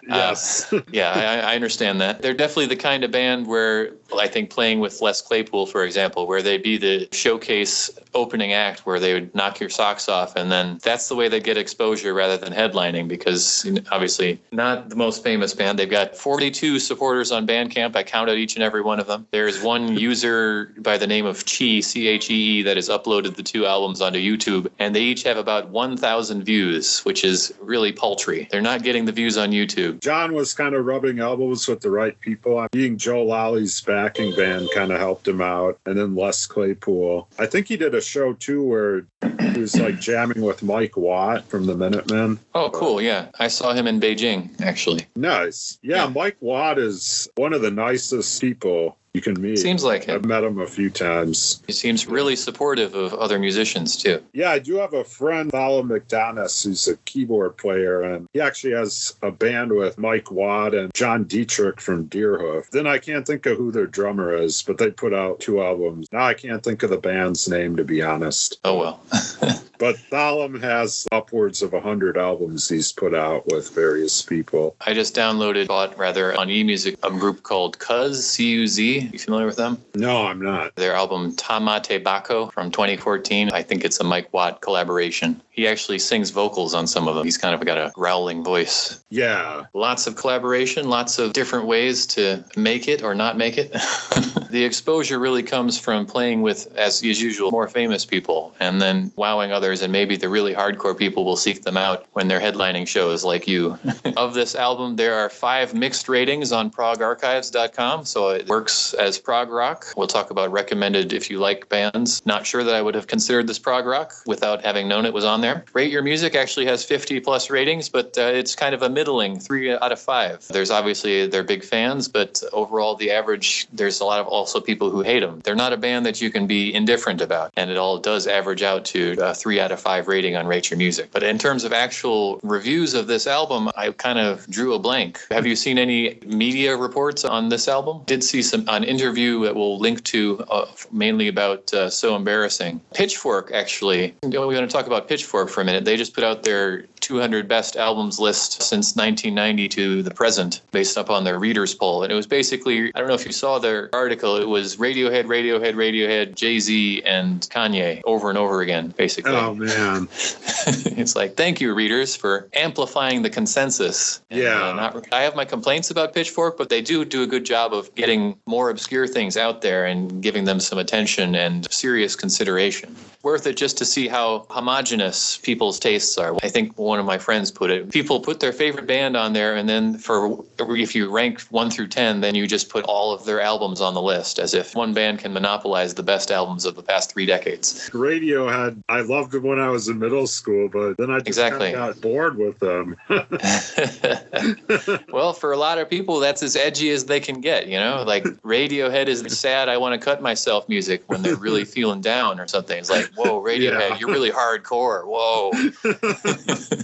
[0.08, 0.72] Yes.
[0.72, 2.22] Uh, yeah, I, I, understand that.
[2.22, 6.26] They're definitely the kind of band where I think playing with Les Claypool, for example,
[6.28, 10.34] where they'd be the showcase opening act where they would knock your socks off.
[10.36, 14.40] And then that's the way they get exposure rather than headlining because you know, obviously
[14.52, 15.78] not the most famous band.
[15.78, 17.94] They've got 42 supporters on Bandcamp.
[17.94, 19.26] I counted each and every one of them.
[19.30, 23.36] There's one user by the name of Chi, C H E E, that has uploaded
[23.36, 24.68] the two albums onto YouTube.
[24.78, 28.48] And they each have about 1,000 views, which is really paltry.
[28.50, 30.00] They're not getting the views on YouTube.
[30.00, 32.66] John was kind of rubbing elbows with the right people.
[32.72, 35.78] Being Joe Lally backing band kind of helped him out.
[35.86, 37.28] And then Les Claypool.
[37.38, 39.06] I think he did a show too where
[39.52, 42.38] he was like jamming with Mike Watt from the Minutemen.
[42.54, 43.00] Oh, cool.
[43.00, 43.26] Yeah.
[43.38, 45.06] I saw him in Beijing, actually.
[45.16, 45.78] Nice.
[45.82, 46.08] Yeah, Yeah.
[46.10, 49.58] Mike Watt is one of the nicest people you can meet.
[49.58, 51.62] Seems like I've met him a few times.
[51.66, 54.22] He seems really supportive of other musicians, too.
[54.34, 58.74] Yeah, I do have a friend, Thollem McDonas, who's a keyboard player, and he actually
[58.74, 62.68] has a band with Mike Watt and John Dieterich from Deerhoof.
[62.68, 66.08] Then I can't think of who their drummer is, but they put out two albums.
[66.12, 68.60] Now I can't think of the band's name, to be honest.
[68.64, 69.00] Oh, well.
[69.78, 74.74] But Thollem has upwards of 100 albums he's put out with various people.
[74.80, 79.05] I just downloaded, bought rather, on eMusic, a group called Cuz, C U Z.
[79.12, 79.78] You familiar with them?
[79.94, 80.74] No, I'm not.
[80.76, 83.50] Their album Tamate Bako from 2014.
[83.50, 85.40] I think it's a Mike Watt collaboration.
[85.50, 87.24] He actually sings vocals on some of them.
[87.24, 89.02] He's kind of got a growling voice.
[89.10, 89.64] Yeah.
[89.74, 93.72] Lots of collaboration, lots of different ways to make it or not make it.
[94.50, 99.12] the exposure really comes from playing with, as is usual, more famous people and then
[99.16, 99.82] wowing others.
[99.82, 103.46] And maybe the really hardcore people will seek them out when they're headlining shows like
[103.46, 103.78] you.
[104.16, 108.04] of this album, there are five mixed ratings on progarchives.com.
[108.04, 109.86] So it works as prog rock.
[109.96, 112.24] We'll talk about recommended if you like bands.
[112.26, 115.24] Not sure that I would have considered this prog rock without having known it was
[115.24, 115.64] on there.
[115.72, 119.38] Rate Your Music actually has 50 plus ratings, but uh, it's kind of a middling
[119.38, 120.46] three out of five.
[120.48, 124.90] There's obviously they're big fans, but overall the average there's a lot of also people
[124.90, 125.40] who hate them.
[125.44, 128.62] They're not a band that you can be indifferent about, and it all does average
[128.62, 131.10] out to a three out of five rating on Rate Your Music.
[131.10, 135.20] But in terms of actual reviews of this album, I kind of drew a blank.
[135.30, 138.02] Have you seen any media reports on this album?
[138.06, 142.80] Did see some an interview that we'll link to uh, mainly about uh, so embarrassing.
[142.94, 144.14] Pitchfork actually.
[144.22, 145.84] We're going to talk about Pitchfork for a minute.
[145.84, 150.96] They just put out their 200 best albums list since 1990 to the present, based
[150.96, 152.02] upon their readers poll.
[152.02, 154.36] And it was basically I don't know if you saw their article.
[154.36, 159.36] It was Radiohead, Radiohead, Radiohead, Jay Z, and Kanye over and over again, basically.
[159.36, 160.08] Oh, man.
[160.66, 164.70] it's like thank you readers for amplifying the consensus And, Yeah.
[164.70, 167.72] uh, not- i have my complaints about pitchfork but they do do a good job
[167.72, 172.96] of getting more obscure things out there and giving them some attention and serious consideration
[173.22, 177.18] worth it just to see how homogenous people's tastes are i think one of my
[177.18, 181.10] friends put it people put their favorite band on there and then for if you
[181.10, 184.38] rank 1 through 10 then you just put all of their albums on the list
[184.38, 188.82] as if one band can monopolize the best albums of the past three decades Radiohead,
[188.88, 191.70] I loved it when I was in middle school, but then I just Exactly.
[191.72, 192.96] kinda got bored with them.
[195.12, 197.66] well, for a lot of people, that's as edgy as they can get.
[197.68, 199.68] You know, like Radiohead is sad.
[199.68, 202.78] I want to cut myself music when they're really feeling down or something.
[202.78, 203.98] It's like, whoa, Radiohead, Yeah.
[203.98, 205.04] you're really hardcore.
[205.06, 205.50] Whoa.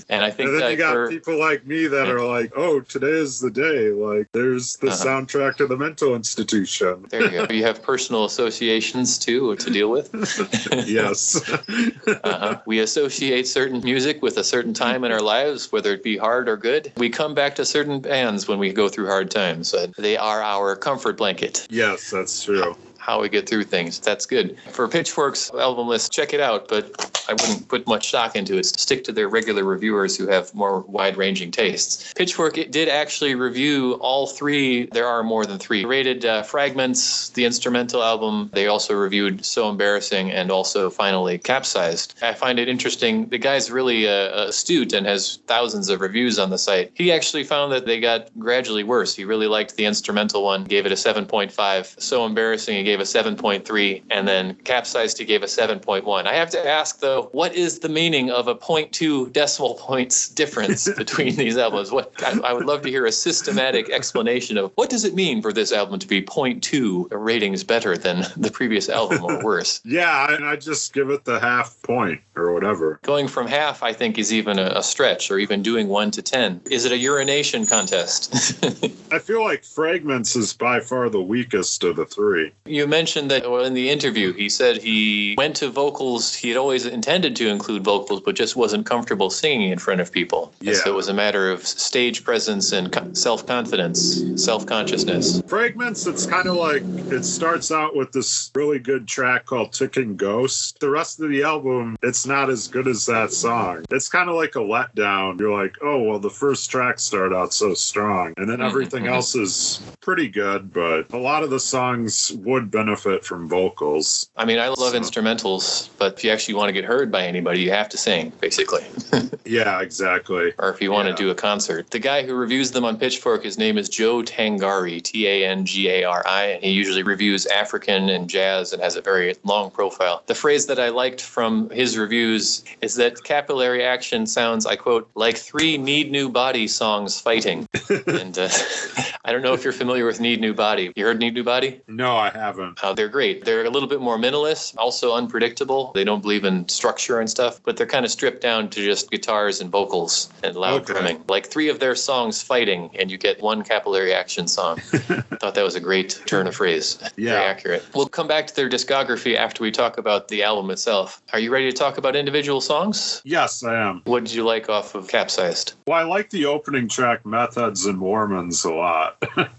[0.09, 2.53] And I think and then that you got for, people like me that are like,
[2.57, 5.05] "Oh, today is the day." Like, there's the Uh-huh.
[5.07, 7.07] soundtrack to the mental institution.
[7.11, 7.55] there you go.
[7.55, 10.11] You have personal associations too to deal with.
[10.87, 11.41] yes.
[12.07, 12.61] uh-huh.
[12.67, 16.49] We associate certain music with a certain time in our lives, whether it be hard
[16.49, 16.93] or good.
[16.97, 19.75] We come back to certain bands when we go through hard times.
[19.99, 21.67] They are our comfort blanket.
[21.71, 22.77] yes, that's true.
[23.03, 23.99] How we get through things.
[23.99, 24.57] That's good.
[24.71, 28.67] For Pitchfork's album list, check it out, but I wouldn't put much stock into it.
[28.67, 32.13] Stick to their regular reviewers who have more wide ranging tastes.
[32.15, 37.31] Pitchfork it did actually review all three, there are more than three, rated uh, Fragments,
[37.31, 38.51] the instrumental album.
[38.53, 42.15] They also reviewed So Embarrassing and also finally Capsized.
[42.23, 43.29] I find it interesting.
[43.29, 46.93] The guy's really uh, astute and has thousands of reviews on the site.
[46.95, 49.17] He actually found that they got gradually worse.
[49.17, 52.01] He really liked the instrumental one, gave it a 7.5.
[52.01, 54.03] So Embarrassing, gave a 7.3.
[54.11, 56.27] And then Capsized, he gave a 7.1.
[56.27, 60.93] I have to ask, though, what is the meaning of a 0.2 decimal points difference
[60.97, 61.91] between these albums?
[61.91, 65.41] What I, I would love to hear a systematic explanation of what does it mean
[65.41, 69.81] for this album to be 0.2 ratings better than the previous album or worse?
[69.93, 72.99] Yeah, and I just give it the half point or whatever.
[73.03, 76.23] Going from half, I think, is even a, a stretch, or even doing one to
[76.23, 76.63] 10.
[76.71, 78.33] Is it a urination contest?
[79.13, 82.53] I feel like Fragments is by far the weakest of the three.
[82.65, 86.35] you You mentioned that well, in the interview, he said he went to vocals.
[86.35, 90.11] He had always intended to include vocals, but just wasn't comfortable singing in front of
[90.11, 90.53] people.
[90.67, 95.41] And So it was a matter of stage presence and self confidence, self consciousness.
[95.47, 100.17] Fragments, it's kind of like it starts out with this really good track called Ticking
[100.17, 100.81] Ghost.
[100.81, 103.85] The rest of the album, it's not as good as that song.
[103.93, 105.39] It's kind of like a letdown.
[105.39, 108.35] You're like, oh, well, the first track started out so strong.
[108.39, 109.13] And then Mhm, everything mhm.
[109.15, 114.29] else is pretty good, but a lot of the songs would benefit from vocals.
[114.37, 117.25] I mean, I love So- instrumentals, but if you actually want to get heard by
[117.27, 118.85] anybody, you have to sing, basically.
[119.45, 120.53] Yeah, exactly.
[120.59, 121.15] or if you want Yeah.
[121.15, 121.91] to do a concert.
[121.91, 125.67] The guy who reviews them on Pitchfork, his name is Joe Tangari, T A N
[125.67, 129.35] G A R I, and he usually reviews African and jazz and has a very
[129.45, 130.23] long profile.
[130.27, 135.11] The phrase that I liked from his reviews is that capillary action sounds, I quote,
[135.17, 137.67] like three Need New Body songs fighting.
[138.07, 138.49] and uh,
[139.27, 140.93] I don't know if you're familiar with Need New Body.
[140.97, 141.81] You heard Need New Body?
[141.89, 142.62] No, I haven't.
[142.83, 143.45] Uh, they're great.
[143.45, 145.93] They're a little bit more minimalist, also unpredictable.
[145.95, 149.11] They don't believe in structure and stuff, but they're kind of stripped down to just
[149.11, 150.93] guitars and vocals and loud Okay.
[150.95, 151.25] drumming.
[151.29, 154.79] Like three of their songs fighting, and you get one capillary action song.
[154.93, 154.97] I
[155.41, 156.99] thought that was a great turn of phrase.
[157.17, 157.33] Yeah.
[157.35, 157.85] Very accurate.
[157.95, 161.23] We'll come back to their discography after we talk about the album itself.
[161.33, 163.21] Are you ready to talk about individual songs?
[163.25, 164.03] Yes, I am.
[164.05, 165.75] What did you like off of Capsized?
[165.87, 169.23] Well, I like the opening track, Meth Heads and Mormons, a lot.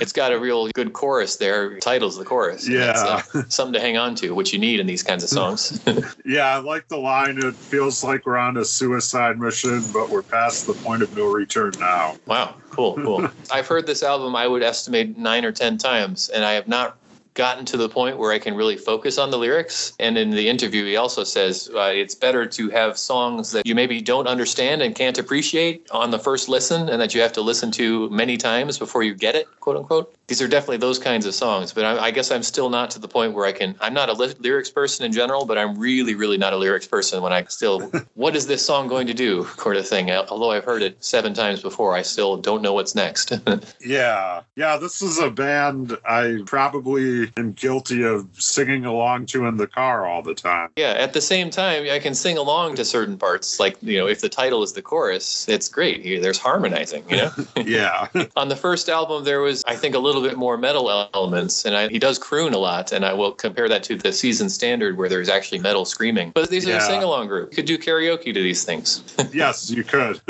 [0.00, 1.76] It's got a real good chorus there.
[1.80, 2.47] Titles the chorus.
[2.50, 3.22] And Yeah.
[3.34, 5.80] uh, something to hang on to, which you need in these kinds of songs.
[6.24, 7.38] Yeah, I like the line.
[7.38, 11.24] It feels like we're on a suicide mission, but we're past the point of no
[11.24, 12.16] return now.
[12.26, 13.28] Wow, cool, cool.
[13.50, 16.98] I've heard this album, I would estimate nine or 10 times, and I have not
[17.38, 19.94] gotten to the point where I can really focus on the lyrics.
[20.00, 23.76] And in the interview, he also says uh, it's better to have songs that you
[23.76, 27.40] maybe don't understand and can't appreciate on the first listen, and that you have to
[27.40, 30.14] listen to many times before you get it, quote unquote.
[30.26, 32.98] These are definitely those kinds of songs, but I, I guess I'm still not to
[32.98, 33.76] the point where I can.
[33.80, 36.86] I'm not a ly- lyrics person in general, but I'm really, really not a lyrics
[36.86, 37.80] person when I still,
[38.14, 40.10] what is this song going to do, sort of thing.
[40.10, 43.32] Although I've heard it seven times before, I still don't know what's next.
[43.80, 49.56] Yeah, yeah, this is a band I probably am guilty of singing along to in
[49.56, 50.70] the car all the time.
[50.76, 53.60] yeah, at the same time, I can sing along to certain parts.
[53.60, 56.22] Like, you know, if the title is the chorus, it's great.
[56.22, 57.30] There's harmonizing, you know?
[57.68, 61.64] Yeah, On the first album, there was, I think, a little bit more metal elements,
[61.64, 62.92] and I, he does croon a lot.
[62.92, 66.30] And I will compare that to the season standard, where there's actually metal screaming.
[66.34, 67.52] But these are a sing-along group.
[67.52, 69.02] You could do karaoke to these things.
[69.32, 70.20] yes, you could.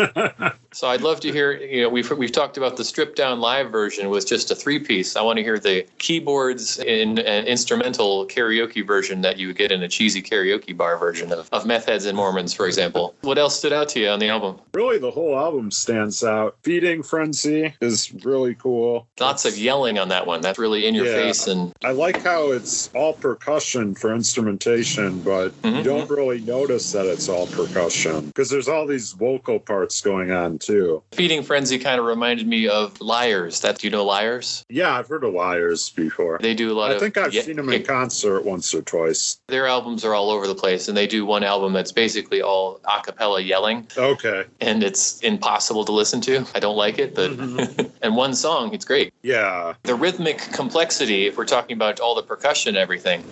[0.79, 1.55] So I'd love to hear.
[1.57, 5.17] You know, we've we've talked about the stripped-down live version with just a three-piece.
[5.17, 9.73] I want to hear the keyboards in an instrumental karaoke version that you would get
[9.73, 13.17] in a cheesy karaoke bar version of, of Meth Heads and Mormons, for example.
[13.23, 14.61] What else stood out to you on the album?
[14.73, 16.57] really, the whole album stands out.
[16.63, 19.09] Feeding Frenzy is really cool.
[19.19, 20.41] Lots of yelling on that one.
[20.41, 21.15] That's really in your Yeah.
[21.17, 25.79] face and I like how it's all percussion for instrumentation, but Mhm.
[25.79, 30.31] you don't really notice that it's all percussion because there's all these vocal parts going
[30.31, 31.03] on too.
[31.13, 33.61] Feeding Frenzy kind of reminded me of Liars.
[33.63, 34.65] That do you know Liars?
[34.69, 36.39] Yeah, I've heard of Liars before.
[36.41, 37.01] They do a lot I of.
[37.01, 39.41] think I've ye- seen them in concert once or twice.
[39.49, 42.81] Their albums are all over the place, and they do one album that's basically all
[42.85, 43.87] a cappella yelling.
[43.97, 44.45] Okay.
[44.61, 46.45] and it's impossible to listen to.
[46.55, 47.87] I don't like it, but mm-hmm.
[48.03, 49.15] and one song, it's great.
[49.23, 49.75] Yeah.
[49.85, 53.25] The rhythmic complexity, if we're talking about all the percussion and everything,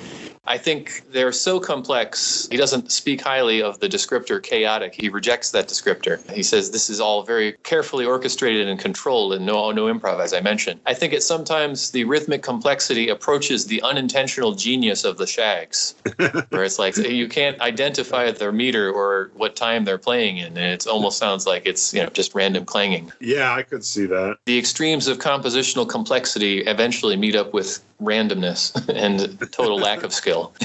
[0.45, 2.49] I think they're so complex.
[2.51, 4.95] He doesn't speak highly of the descriptor chaotic.
[4.95, 6.19] He rejects that descriptor.
[6.31, 10.33] He says this is all very carefully orchestrated and controlled and no no improv as
[10.33, 10.81] I mentioned.
[10.87, 15.95] I think it sometimes the rhythmic complexity approaches the unintentional genius of the Shaggs.
[16.17, 20.59] where it's like you can't identify their meter or what time they're playing in and
[20.59, 23.13] it almost sounds like it's, you know, just random clanging.
[23.21, 24.39] Yeah, I could see that.
[24.47, 30.53] The extremes of compositional complexity eventually meet up with randomness and total lack of skill.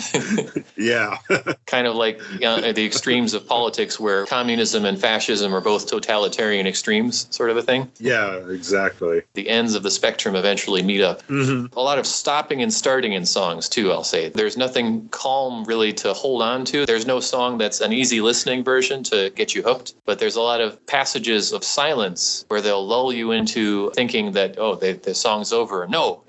[0.77, 1.17] Yeah.
[1.67, 6.65] kind of like uh, the extremes of politics where communism and fascism are both totalitarian
[6.65, 7.91] extremes, sort of a thing.
[7.99, 9.21] yeah, exactly.
[9.35, 11.21] The ends of the spectrum eventually meet up.
[11.23, 14.29] hmm A lot of stopping and starting in songs, too, I'll say.
[14.29, 16.85] There's nothing calm really to hold on to.
[16.87, 20.41] There's no song that's an easy listening version to get you hooked, but there's a
[20.41, 25.13] lot of passages of silence where they'll lull you into thinking that, oh, they, the
[25.13, 25.85] song's over.
[25.87, 26.23] No,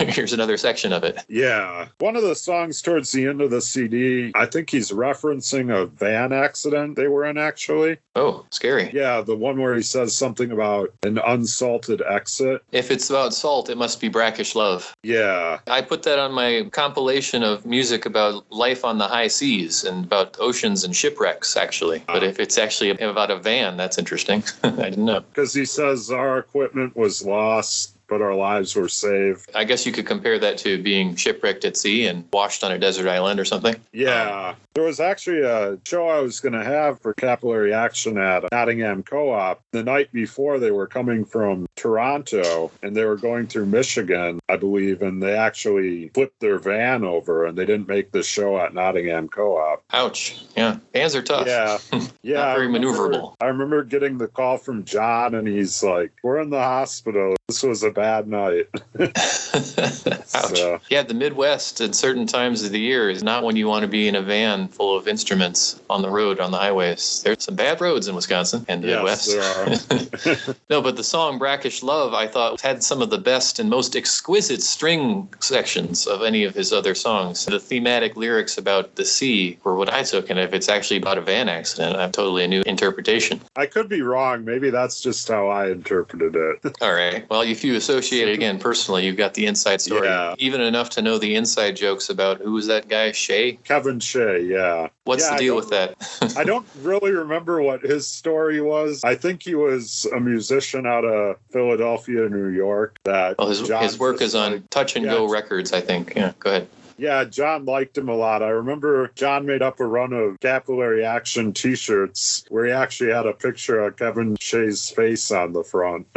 [0.00, 1.24] here's another section of it.
[1.28, 1.88] Yeah.
[1.98, 5.86] One of the songs towards the end of the CD, I think he's referencing a
[5.86, 7.98] van accident they were in actually.
[8.16, 8.90] Oh, scary.
[8.92, 12.62] Yeah, the one where he says something about an unsalted exit.
[12.72, 14.94] If it's about salt, it must be brackish love.
[15.02, 15.60] Yeah.
[15.66, 20.04] I put that on my compilation of music about life on the high seas and
[20.04, 22.04] about oceans and shipwrecks, actually.
[22.06, 24.44] But if it's actually about a van, that's interesting.
[24.62, 25.20] I didn't know.
[25.20, 29.50] Because he says our equipment was lost but our lives were saved.
[29.54, 32.78] I guess you could compare that to being shipwrecked at sea and washed on a
[32.78, 33.76] desert island or something.
[33.92, 34.54] Yeah.
[34.74, 39.04] There was actually a show I was going to have for Capillary Action at Nottingham
[39.04, 39.62] Co op.
[39.70, 44.56] The night before, they were coming from Toronto and they were going through Michigan, I
[44.56, 48.74] believe, and they actually flipped their van over and they didn't make the show at
[48.74, 49.84] Nottingham Co op.
[49.92, 50.44] Ouch.
[50.56, 50.78] Yeah.
[50.92, 51.46] Vans are tough.
[51.46, 51.78] Yeah.
[52.22, 52.36] Yeah.
[52.38, 53.34] Not I very remember- maneuverable.
[53.42, 57.36] I remember getting the call from John and he's like, We're in the hospital.
[57.48, 58.68] This was a bad night.
[60.34, 60.58] Ouch.
[60.58, 63.82] So- Yeah, the Midwest at certain times of the year is not when you want
[63.82, 67.22] to be in a van full of instruments on the road, on the highways.
[67.24, 70.54] There's some bad roads in Wisconsin and the Yes, Midwest.
[70.70, 73.96] no, but the song Brackish Love, I thought, had some of the best and most
[73.96, 77.46] exquisite string sections of any of his other songs.
[77.46, 81.18] The thematic lyrics about the sea were what I took, and if it's actually about
[81.18, 83.40] a van accident, I'm totally a new interpretation.
[83.56, 84.44] I could be wrong.
[84.44, 86.76] Maybe that's just how I interpreted it.
[86.82, 87.28] All right.
[87.30, 90.08] Well, if you associate it again personally, you've got the inside story.
[90.08, 90.34] Yeah.
[90.38, 93.52] Even enough to know the inside jokes about who was that guy, Shea?
[93.64, 94.88] Kevin Shea, yeah.
[95.04, 95.94] What's Yeah, the deal with that?
[96.36, 99.00] I don't really remember what his story was.
[99.04, 102.98] I think he was a musician out of Philadelphia, New York.
[103.04, 106.14] That well, his, his work is on Touch and Yeah, Go Records, I think.
[106.16, 106.68] Yeah, go ahead.
[106.96, 108.42] Yeah, John liked him a lot.
[108.42, 113.26] I remember John made up a run of capillary action T-shirts where he actually had
[113.26, 116.06] a picture of Kevin Shea's face on the front.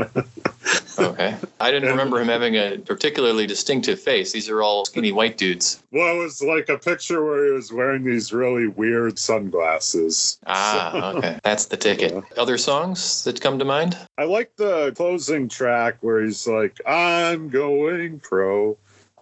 [1.00, 1.36] Okay.
[1.60, 4.32] I didn't remember him having a particularly distinctive face.
[4.32, 5.84] These are all skinny white dudes.
[5.92, 10.40] well, it was like a picture where he was wearing these really weird sunglasses.
[10.48, 11.40] Ah, okay.
[11.44, 12.24] That's the ticket.
[12.38, 13.96] Other songs that come to mind?
[14.18, 18.76] I like the closing track where he's like, "I'm going pro."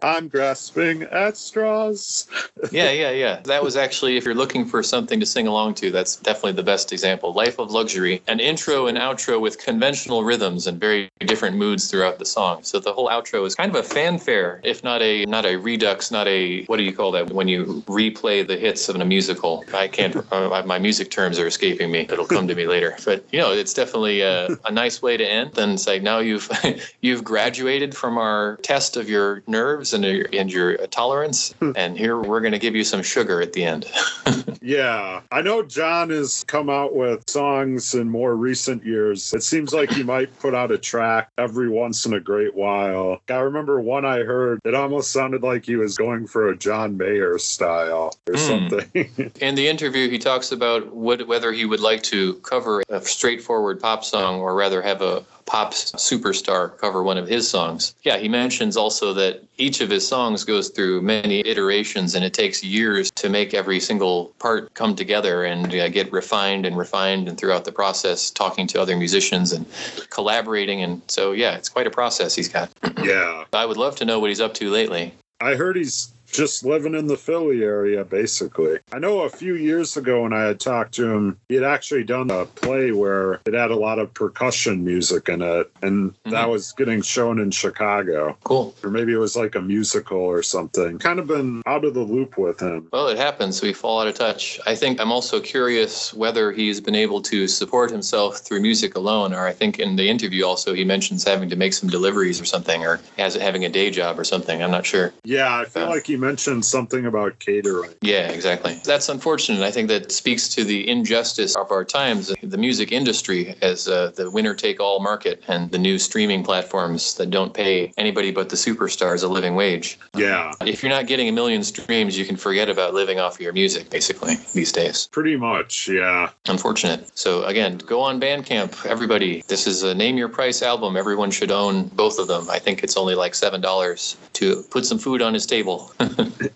[0.05, 2.27] I'm grasping at straws.
[2.71, 3.41] Yeah, yeah, yeah.
[3.43, 6.63] That was actually, if you're looking for something to sing along to, that's definitely the
[6.63, 7.31] best example.
[7.31, 12.17] Life of Luxury, an intro and outro with conventional rhythms and very different moods throughout
[12.17, 12.63] the song.
[12.63, 16.11] So the whole outro is kind of a fanfare, if not a not a redux,
[16.11, 19.63] not a what do you call that when you replay the hits of a musical?
[19.73, 20.15] I can't.
[20.35, 21.99] Uh, my music terms are escaping me.
[22.09, 22.97] It'll come to me later.
[23.05, 25.53] But you know, it's definitely a, a nice way to end.
[25.53, 26.49] Then say now you've
[27.01, 32.17] you've graduated from our test of your nerves and your, and your tolerance, and here
[32.17, 33.85] we're going to give you some sugar at the end.
[34.61, 39.31] Yeah, I know John has come out with songs in more recent years.
[39.31, 43.21] It seems like he might put out a track every once in a great while.
[43.29, 46.97] I remember one I heard, it almost sounded like he was going for a John
[46.97, 48.37] Mayer style or Hmm.
[48.37, 49.31] something.
[49.39, 53.79] In the interview, he talks about would, whether he would like to cover a straightforward
[53.79, 57.95] pop song or rather have a pop superstar cover one of his songs.
[58.03, 62.33] Yeah, he mentions also that each of his songs goes through many iterations and it
[62.33, 67.27] takes years to make every single part come together and uh, get refined and refined
[67.27, 69.65] and throughout the process talking to other musicians and
[70.09, 72.71] collaborating and so yeah, it's quite a process he's got.
[73.03, 73.43] yeah.
[73.53, 75.13] I would love to know what he's up to lately.
[75.41, 78.79] I heard he's just living in the Philly area, basically.
[78.91, 82.03] I know a few years ago when I had talked to him, he had actually
[82.03, 86.47] done a play where it had a lot of percussion music in it, and that
[86.47, 86.51] Mhm.
[86.51, 88.37] was getting shown in Chicago.
[88.43, 88.75] Cool.
[88.83, 90.99] Or maybe it was like a musical or something.
[90.99, 92.87] Kind of been out of the loop with him.
[92.91, 93.61] Well, it happens.
[93.61, 94.59] We fall out of touch.
[94.65, 99.33] I think I'm also curious whether he's been able to support himself through music alone,
[99.33, 102.45] or I think in the interview also he mentions having to make some deliveries or
[102.45, 104.61] something, or has having a day job or something.
[104.63, 105.13] I'm not sure.
[105.23, 105.89] Yeah, I feel Yeah.
[105.89, 107.91] like he mentioned something about catering.
[108.01, 108.79] Yeah, exactly.
[108.83, 109.61] That's unfortunate.
[109.61, 112.33] I think that speaks to the injustice of our times.
[112.41, 117.15] The music industry as uh, the winner take all market and the new streaming platforms
[117.15, 119.99] that don't pay anybody but the superstars a living wage.
[120.15, 123.41] Yeah, If you're not getting a million streams, you can forget about living off of
[123.41, 125.07] your music, basically, these days.
[125.11, 125.87] pretty much.
[125.87, 126.29] Yeah.
[126.47, 127.11] Unfortunate.
[127.17, 129.43] So again, go on Bandcamp, everybody.
[129.47, 130.97] This is a name your price album.
[130.97, 132.49] Everyone should own both of them.
[132.49, 135.91] I think it's only like seven dollars to put some food on his table.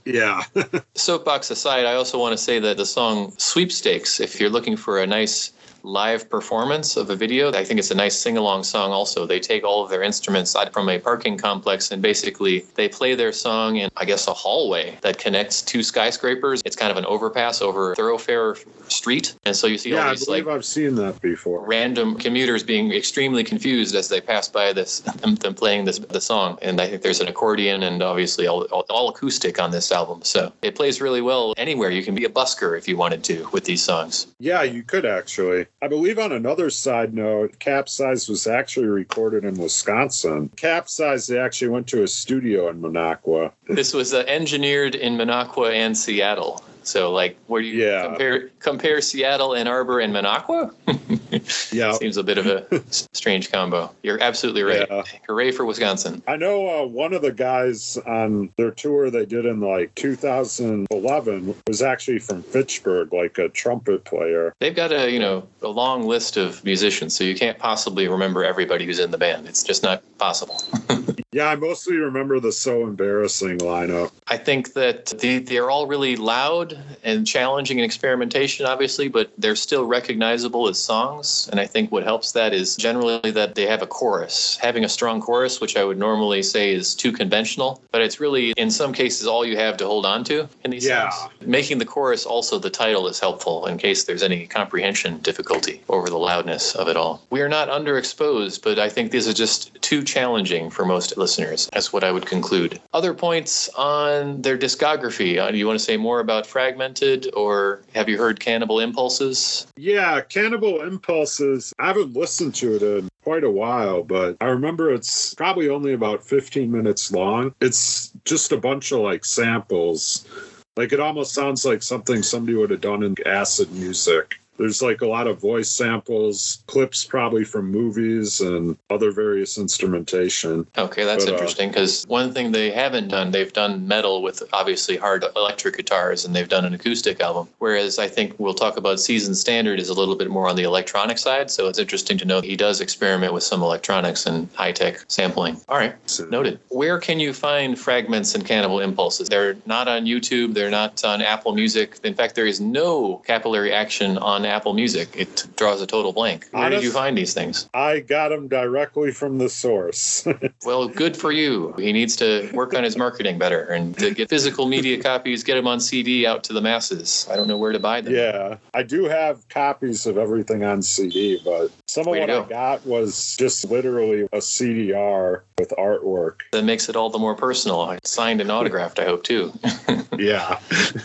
[0.06, 0.44] Yeah.
[0.96, 5.00] Soapbox aside, I also want to say that the song Sweepstakes, if you're looking for
[5.00, 5.52] a nice
[5.84, 9.26] live performance of a video, I think it's a nice sing along song also.
[9.26, 13.16] They take all of their instruments out from a parking complex and basically they play
[13.16, 16.62] their song in, I guess, a hallway that connects two skyscrapers.
[16.66, 18.56] It's kind of an overpass over a thoroughfare
[18.88, 19.36] street.
[19.46, 21.66] And so you see yeah, all I these like believe I've seen that before.
[21.66, 26.22] random commuters being extremely confused as they pass by this them, them playing this the
[26.22, 29.92] song and i think there's an accordion and obviously all, all, all acoustic on this
[29.92, 33.24] album so it plays really well anywhere you can be a busker if you wanted
[33.24, 35.68] to with these songs Yeah, you could actually.
[35.82, 40.49] I believe on another side note, Capsize was actually recorded in Wisconsin.
[40.55, 43.51] Capsize, they actually went to a studio in Minocqua.
[43.67, 48.06] this was uh, engineered in minocqua and seattle so like where do you Yeah.
[48.08, 50.74] compare compare seattle ann arbor and minocqua
[51.72, 51.94] Yeah.
[51.94, 53.92] Seems a bit of a strange combo.
[54.04, 54.88] You're absolutely right.
[54.90, 55.04] Yeah.
[55.28, 56.22] Hooray for Wisconsin.
[56.28, 61.56] I know uh, one of the guys on their tour they did in like 2011
[61.68, 64.54] was actually from Fitchburg, like a trumpet player.
[64.60, 68.44] They've got a you know a long list of musicians, so you can't possibly remember
[68.44, 69.48] everybody who's in the band.
[69.48, 70.62] It's just not possible.
[71.32, 74.12] Yeah, I mostly remember the so embarrassing lineup.
[74.30, 76.68] I think that they, they're all really loud
[77.03, 81.47] and challenging and experimentation, obviously, but they're still recognizable as songs.
[81.51, 84.57] And I think what helps that is generally that they have a chorus.
[84.61, 88.51] Having a strong chorus, which I would normally say is too conventional, but it's really,
[88.57, 91.09] in some cases, all you have to hold on to in these Yeah.
[91.09, 91.32] songs.
[91.41, 96.09] Making the chorus also the title is helpful in case there's any comprehension difficulty over
[96.09, 97.22] the loudness of it all.
[97.30, 101.70] We are not underexposed, but I think these are just too challenging for most listeners.
[101.74, 102.80] That's what I would conclude.
[102.93, 105.38] Other points on their discography.
[105.39, 109.66] Uh, Do you want to say more about Fragmented or have you heard Cannibal Impulses?
[109.78, 111.74] Yeah, Cannibal Impulses.
[111.80, 115.93] I haven't listened to it in quite a while, but I remember it's probably only
[115.93, 117.55] about 15 minutes long.
[117.62, 120.28] It's just a bunch of like samples.
[120.76, 124.38] Like it almost sounds like something somebody would have done in acid music.
[124.60, 130.68] There's like a lot of voice samples, clips probably from movies and other various instrumentation.
[130.78, 134.43] Okay, that's But, uh, interesting because one thing they haven't done, they've done metal with
[134.51, 137.47] obviously hard electric guitars and they've done an acoustic album.
[137.60, 140.64] Whereas I think we'll talk about Season Standard is a little bit more on the
[140.64, 141.49] electronic side.
[141.49, 145.62] So it's interesting to know he does experiment with some electronics and high tech sampling.
[145.70, 146.60] All right, So- noted.
[146.68, 149.30] Where can you find fragments and Cannibal Impulses?
[149.30, 151.97] They're not on YouTube, they're not on Apple Music.
[152.03, 155.10] In fact, there is no capillary action on Apple Music.
[155.16, 156.47] It draws a total blank.
[156.52, 157.70] Where did you find these things?
[157.74, 160.28] I got them directly from the source.
[160.66, 161.74] Well, good for you.
[161.78, 165.56] He needs to work on his marketing better and to get physical media copies, get
[165.56, 167.28] them on CD out to the masses.
[167.32, 168.14] I don't know where to buy them.
[168.14, 172.43] Yeah, I do have copies of everything on CD, but some of Way what I
[172.43, 176.41] got was just literally a CDR with artwork.
[176.52, 177.97] That makes it all the more personal.
[178.04, 179.54] Signed and autographed, I hope, too.
[180.20, 180.60] Yeah.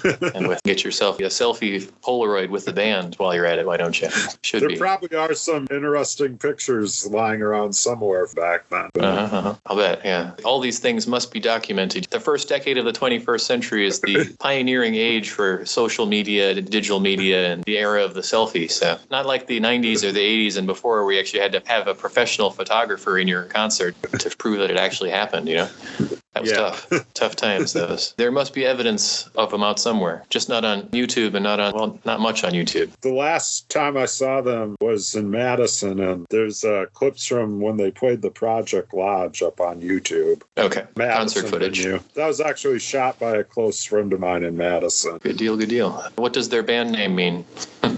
[0.35, 3.77] and with, get yourself a selfie Polaroid with the band while you're at it, why
[3.77, 4.09] don't you?
[4.43, 4.77] Should there be.
[4.77, 8.91] probably are some interesting pictures lying around somewhere back then.
[8.99, 9.55] Uh-huh, uh-huh.
[9.67, 10.33] I'll bet, yeah.
[10.45, 12.05] All these things must be documented.
[12.11, 17.01] The first decade of the 21st century is the pioneering age for social media, digital
[17.01, 18.71] media, and the era of the selfie.
[18.71, 21.63] So, not like the 90s or the 80s and before, where we actually had to
[21.67, 25.69] have a professional photographer in your concert to prove that it actually happened, you know?
[26.35, 26.57] That was Yeah.
[26.57, 27.07] tough.
[27.15, 28.13] tough times, those.
[28.17, 31.73] There must be evidence of them out somewhere, just not on YouTube and not on,
[31.75, 32.91] well, not much on YouTube.
[33.03, 37.77] the last time I saw them was in Madison, and there's uh, clips from when
[37.77, 40.43] they played the Project Lodge up on YouTube.
[40.59, 40.85] Okay.
[40.97, 41.83] Madison Concert footage.
[41.85, 42.01] venue.
[42.15, 45.19] That was actually shot by a close friend of mine in Madison.
[45.19, 45.93] Good deal, good deal.
[46.17, 47.45] What does their band name mean?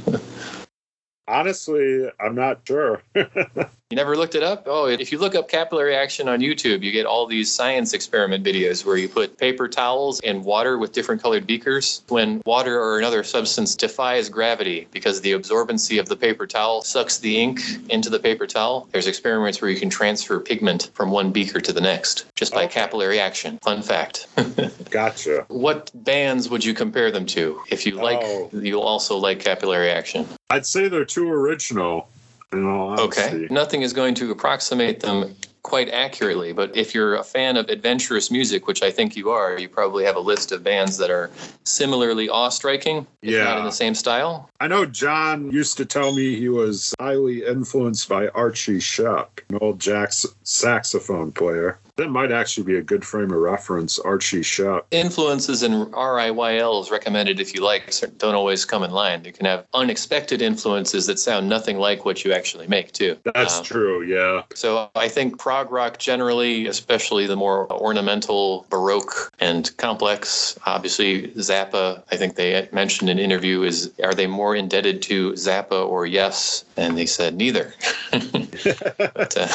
[1.28, 3.02] Honestly, I'm not sure.
[3.90, 4.64] You never looked it up?
[4.66, 8.44] Oh, if you look up capillary action on YouTube, you get all these science experiment
[8.44, 12.02] videos where you put paper towels and water with different colored beakers.
[12.08, 17.18] When water or another substance defies gravity because the absorbency of the paper towel sucks
[17.18, 21.30] the ink into the paper towel, there's experiments where you can transfer pigment from one
[21.30, 22.72] beaker to the next just by Okay.
[22.74, 23.56] capillary action.
[23.62, 24.26] Fun fact.
[24.90, 25.44] gotcha.
[25.46, 27.60] what bands would you compare them to?
[27.70, 28.50] If you like, Oh.
[28.52, 30.26] you'll also like capillary action.
[30.50, 32.08] I'd say they're too original.
[32.52, 33.22] In all honesty.
[33.22, 33.46] Okay.
[33.50, 38.30] Nothing is going to approximate them quite accurately, but if you're a fan of adventurous
[38.30, 41.28] music, which I think you are, you probably have a list of bands that are
[41.64, 44.48] similarly awe-striking, if not in the same style.
[44.60, 49.58] I know John used to tell me he was highly influenced by Archie Shepp, an
[49.60, 51.80] old jazz saxophone player.
[51.96, 54.82] That might actually be a good frame of reference, Archie Shepp.
[54.90, 59.24] Influences and RIYLs recommended if you like don't always come in line.
[59.24, 63.16] You can have unexpected influences that sound nothing like what you actually make too.
[63.24, 64.42] That's Um, true, yeah.
[64.54, 70.58] So I think prog rock generally, especially the more ornamental, baroque, and complex.
[70.66, 72.02] Obviously, Zappa.
[72.12, 76.04] I think they mentioned in an interview is are they more indebted to Zappa or
[76.04, 76.66] Yes?
[76.76, 77.72] And they said neither.
[78.12, 79.48] but, uh,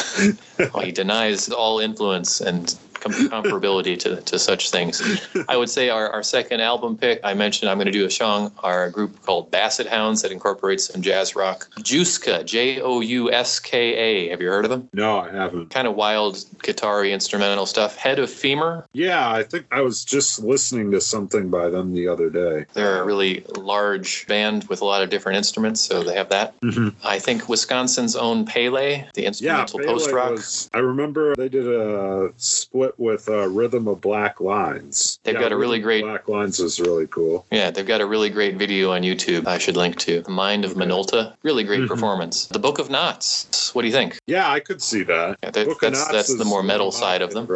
[0.74, 5.02] well, he denies all influence and com- comparability to, to such things.
[5.50, 8.10] I would say our, our second album pick, I mentioned I'm going to do a
[8.12, 11.68] song, our group called Basset Hounds that incorporates some jazz rock.
[11.80, 14.30] Jouska, J O U S K A.
[14.30, 14.88] Have you heard of them?
[14.94, 15.70] No, I haven't.
[15.70, 17.96] Kind of wild guitar instrumental stuff.
[17.98, 18.86] Head of Femur.
[18.94, 22.66] Yeah, I think I was just listening to something by them the other day.
[22.74, 26.60] They're a really large band with a lot of different instruments, so they have that.
[26.62, 26.94] Mhm.
[27.04, 30.40] I think Wisconsin's own Pele, the instrumental Pele post rock.
[30.74, 35.20] I remember they did a split it with uh, Rhythm of Black Lines.
[35.24, 37.46] They've got a really Rhythm great- Black Lines is really cool.
[37.52, 40.22] Yeah, they've got a really great video on YouTube I should link to.
[40.22, 41.34] The Mind of Minolta.
[41.44, 41.88] Really great Mhm.
[41.88, 42.46] performance.
[42.48, 43.74] The Book of Knots.
[43.74, 44.18] What do you think?
[44.28, 45.38] Yeah, I could see that.
[45.44, 47.48] Yeah, that- Book of that's Knots that's the more metal side of them.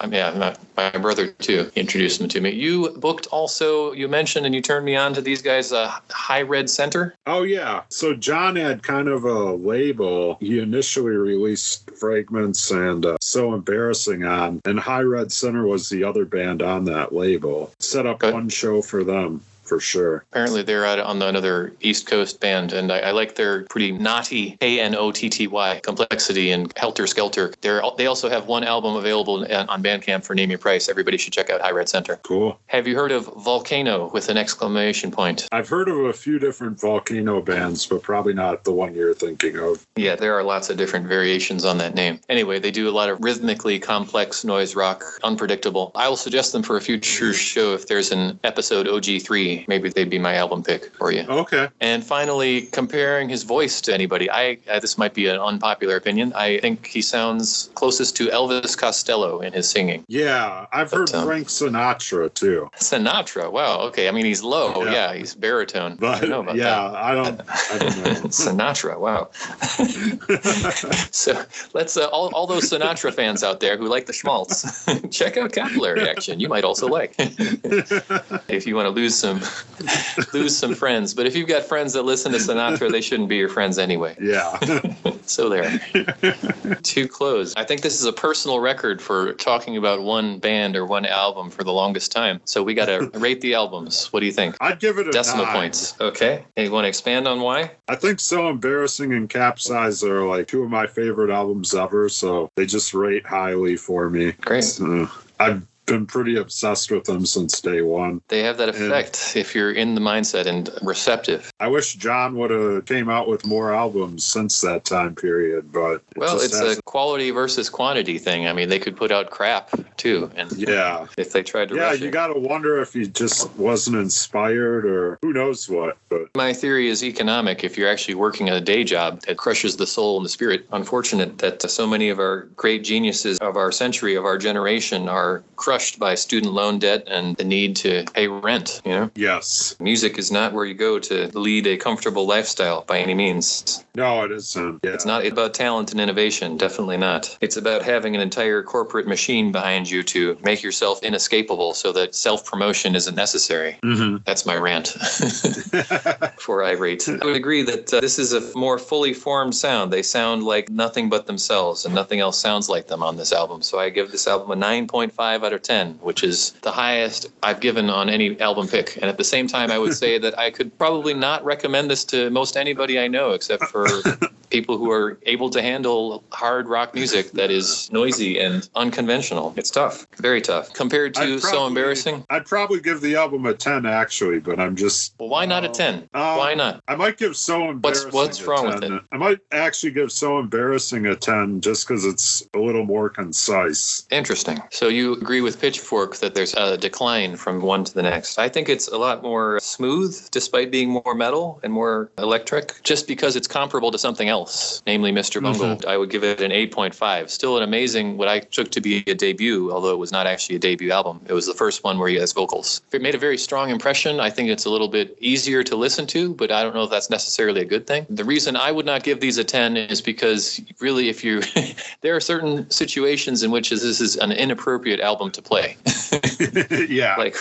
[0.00, 0.56] Um, yeah, my,
[0.92, 2.50] my brother too introduced them to me.
[2.50, 3.92] You booked also.
[3.92, 5.72] You mentioned and you turned me on to these guys.
[5.72, 7.14] Uh, High Red Center.
[7.26, 7.82] Oh yeah.
[7.88, 10.36] So John had kind of a label.
[10.40, 16.04] He initially released Fragments and uh, So Embarrassing on, and High Red Center was the
[16.04, 17.72] other band on that label.
[17.78, 18.34] Set up Good.
[18.34, 20.24] one show for them for sure.
[20.30, 23.92] Apparently, they're out on the, another East Coast band, and I, I like their pretty
[23.92, 27.52] naughty A N O T T Y complexity and helter skelter.
[27.60, 30.88] They're they also have one album available on on Bandcamp for name your price.
[30.88, 32.16] Everybody should check out High Red Center.
[32.22, 32.58] Cool.
[32.66, 35.46] Have you heard of Volcano with an exclamation point?
[35.52, 39.58] I've heard of a few different volcano bands, but probably not the one you're thinking
[39.58, 39.86] of.
[39.96, 42.20] Yeah, there are lots of different variations on that name.
[42.28, 45.92] Anyway, they do a lot of rhythmically complex noise rock, unpredictable.
[45.94, 49.55] I will suggest them for a future show if there's an episode OG3.
[49.68, 51.22] Maybe they'd be my album pick for you.
[51.28, 51.68] Okay.
[51.80, 56.32] And finally, comparing his voice to anybody, I uh, this might be an unpopular opinion.
[56.34, 60.04] I think he sounds closest to Elvis Costello in his singing.
[60.08, 62.68] Yeah, I've heard um, Frank Sinatra too.
[62.76, 64.08] Sinatra, wow, okay.
[64.08, 64.92] I mean, he's low, Yeah.
[64.92, 65.92] yeah, he's baritone.
[65.92, 67.40] I But don't know about yeah, I don't.
[67.72, 68.04] I don't know.
[68.30, 69.28] Sinatra, wow.
[71.10, 71.44] so
[71.74, 75.52] let's uh, all, all those Sinatra fans out there who like the schmaltz, check out
[75.52, 76.40] Capillary Action.
[76.40, 79.40] You might also like if you want to lose some
[80.32, 81.14] lose some friends.
[81.14, 84.16] But if you've got friends that listen to Sinatra, they shouldn't be your friends anyway.
[84.20, 84.58] yeah.
[85.28, 85.80] So there.
[86.82, 90.86] to close, I think this is a personal record for talking about one band or
[90.86, 92.40] one album for the longest time.
[92.44, 94.12] So we got to rate the albums.
[94.12, 94.56] What do you think?
[94.60, 95.54] I'd give it a Decimal nine.
[95.54, 96.00] points.
[96.00, 96.44] Okay.
[96.54, 97.72] Hey, you want to expand on why?
[97.88, 102.48] I think So Embarrassing and Capsize are like two of my favorite albums ever, so
[102.54, 104.30] they just rate highly for me.
[104.42, 104.78] Great.
[104.80, 105.06] Uh,
[105.40, 108.20] I've been pretty obsessed with them since day one.
[108.28, 111.50] They have that effect if you're in the mindset and receptive.
[111.60, 115.94] I wish John would have came out with more albums since that time period, but
[115.94, 116.80] it Well, it's hasn't.
[116.80, 118.46] a quality versus quantity thing.
[118.46, 121.06] I mean, they could put out crap too, and yeah.
[121.16, 125.18] if they tried to Yeah, you got to wonder if he just wasn't inspired or
[125.22, 125.96] who knows what.
[126.08, 127.62] But My theory is economic.
[127.62, 131.38] If you're actually working a day job that crushes the soul and the spirit, unfortunate
[131.38, 135.75] that so many of our great geniuses of our century, of our generation, are crushed
[135.98, 138.80] by student loan debt and the need to pay rent.
[138.84, 142.98] You know, yes, music is not where you go to lead a comfortable lifestyle by
[142.98, 143.84] any means.
[143.94, 144.80] no, it isn't.
[144.82, 144.90] Yeah.
[144.92, 147.36] It's not about talent and innovation, definitely not.
[147.40, 152.14] It's about having an entire corporate machine behind you to make yourself inescapable so that
[152.14, 153.78] self promotion isn't necessary.
[153.82, 154.24] Mhm.
[154.24, 154.94] That's my rant.
[156.36, 159.92] Before I rate, I would agree that uh, this is a more fully formed sound.
[159.92, 163.62] They sound like nothing but themselves, and nothing else sounds like them on this album.
[163.62, 167.60] So I give this album a 9.5 out of 10, which is the highest I've
[167.60, 168.96] given on any album pick.
[168.96, 172.04] And at the same time, I would say that I could probably not recommend this
[172.06, 173.86] to most anybody I know, except for
[174.50, 179.52] people who are able to handle hard rock music that is noisy and unconventional.
[179.56, 180.72] It's tough, very tough.
[180.72, 184.76] Compared to I'd So Embarrassing, I'd probably give the album a 10 actually, but I'm
[184.76, 185.14] just.
[185.18, 186.08] well, why not a 10?
[186.14, 186.80] Uh, Why not?
[186.86, 188.12] I might give So Embarrassing.
[188.12, 188.92] what's a wrong with 10.
[188.92, 189.02] it?
[189.10, 194.06] I might actually give So Embarrassing a 10 just because it's a little more concise.
[194.10, 194.62] Interesting.
[194.70, 198.38] So you agree with Pitchfork that there's a decline from one to the next.
[198.38, 203.06] I think it's a lot more smooth despite being more metal and more electric just
[203.06, 205.40] because it's comparable to something else, namely Mr.
[205.40, 205.60] Mm-hmm.
[205.60, 205.88] Bungle.
[205.88, 207.30] I would give it an 8.5.
[207.30, 210.56] Still an amazing what I took to be a debut, although it was not actually
[210.56, 211.20] a debut album.
[211.26, 212.82] It was the first one where he has vocals.
[212.92, 214.20] It made a very strong impression.
[214.20, 216.90] I think it's a little bit easier to listen to, but I don't know if
[216.90, 218.06] that's necessarily a good thing.
[218.10, 221.42] The reason I would not give these a 10 is because really if you
[222.00, 225.76] there are certain situations in which this is an inappropriate album to play.
[226.88, 227.14] yeah.
[227.18, 227.36] like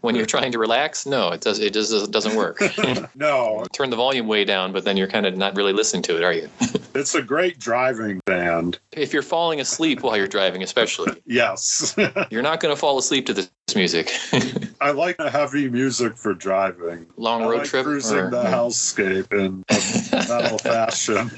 [0.00, 2.60] when you're trying to relax, no, it does it just doesn't work.
[3.14, 6.16] no, Turn the volume way down, but then you're kind of not really listening to
[6.16, 6.48] it, are you?
[6.94, 8.78] it's a great driving band.
[8.92, 11.94] if you're falling asleep while you're driving, especially, Yes.
[12.30, 14.10] you're not going to fall asleep to this music.
[14.80, 17.06] I like heavy music for driving.
[17.16, 17.84] Long road like trip.
[17.84, 21.30] cruising or- the hellscape in a metal fashion.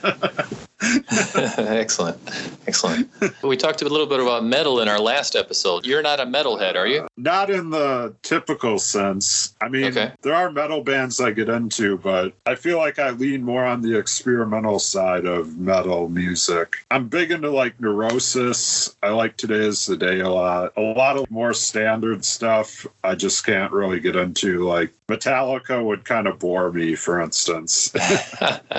[1.58, 2.18] Excellent.
[2.66, 3.10] Excellent.
[3.42, 5.84] We talked a little bit about metal in our last episode.
[5.84, 7.06] You're not a metalhead, are you?
[7.16, 9.54] Not in the typical sense.
[9.60, 10.12] I mean, Okay.
[10.22, 13.82] there are metal bands I get into, but I feel like I lean more on
[13.82, 16.76] the experimental side of metal music.
[16.90, 18.94] I'm big into like Neurosis.
[19.02, 20.72] I like Today is the Day a lot.
[20.76, 26.04] A lot of more standard stuff I just can't really get into, like Metallica would
[26.04, 27.92] kind of bore me, for instance.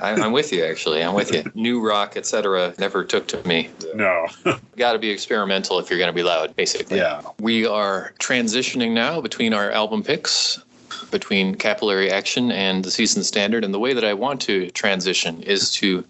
[0.00, 1.02] I'm, with you, actually.
[1.02, 1.44] I'm with you.
[1.54, 3.70] New rock, etc., never took to me.
[3.94, 4.28] no.
[4.76, 6.98] Got to be experimental if you're going to be loud, basically.
[6.98, 7.22] yeah.
[7.40, 10.62] We are transitioning now between our album picks,
[11.10, 13.64] between Capillary Action and the Season Standard.
[13.64, 16.04] And the way that I want to transition is to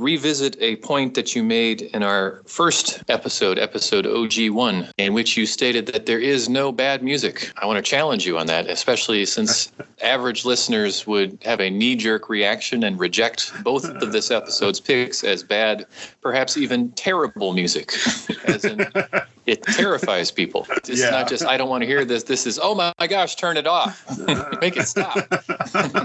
[0.00, 5.46] revisit a point that you made in our first episode, episode OG1, in which you
[5.46, 7.52] stated that there is no bad music.
[7.58, 9.70] I want to challenge you on that, especially since
[10.02, 15.22] average listeners would have a knee jerk reaction and reject both of this episode's picks
[15.22, 15.86] as bad,
[16.22, 17.92] perhaps even terrible music.
[18.46, 18.86] As in,
[19.46, 20.66] it terrifies people.
[20.88, 21.10] It's Yeah.
[21.10, 22.24] not just, I don't want to hear this.
[22.24, 24.04] This is, oh my gosh, turn it off.
[24.60, 25.16] Make it stop.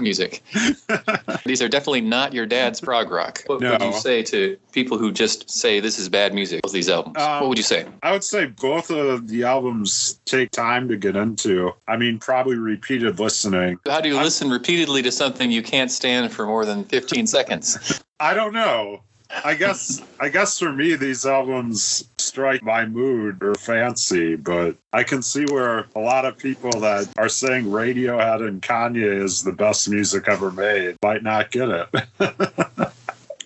[0.00, 0.42] music.
[1.44, 3.42] These are definitely not your dad's prog rock.
[3.46, 6.88] What would you say to people who just say this is bad music, both these
[6.88, 7.16] albums?
[7.18, 7.86] Um, what would you say?
[8.02, 11.72] I would say both of the albums take time to get into.
[11.88, 13.78] I mean, probably repeated listening.
[13.86, 17.26] How do you I'm- listen repeatedly to something you can't stand for more than 15
[17.26, 18.02] seconds?
[18.20, 19.02] I don't know.
[19.44, 25.02] I guess I guess for me these albums strike my mood or fancy, but I
[25.02, 29.52] can see where a lot of people that are saying Radiohead and Kanye is the
[29.52, 32.92] best music ever made might not get it.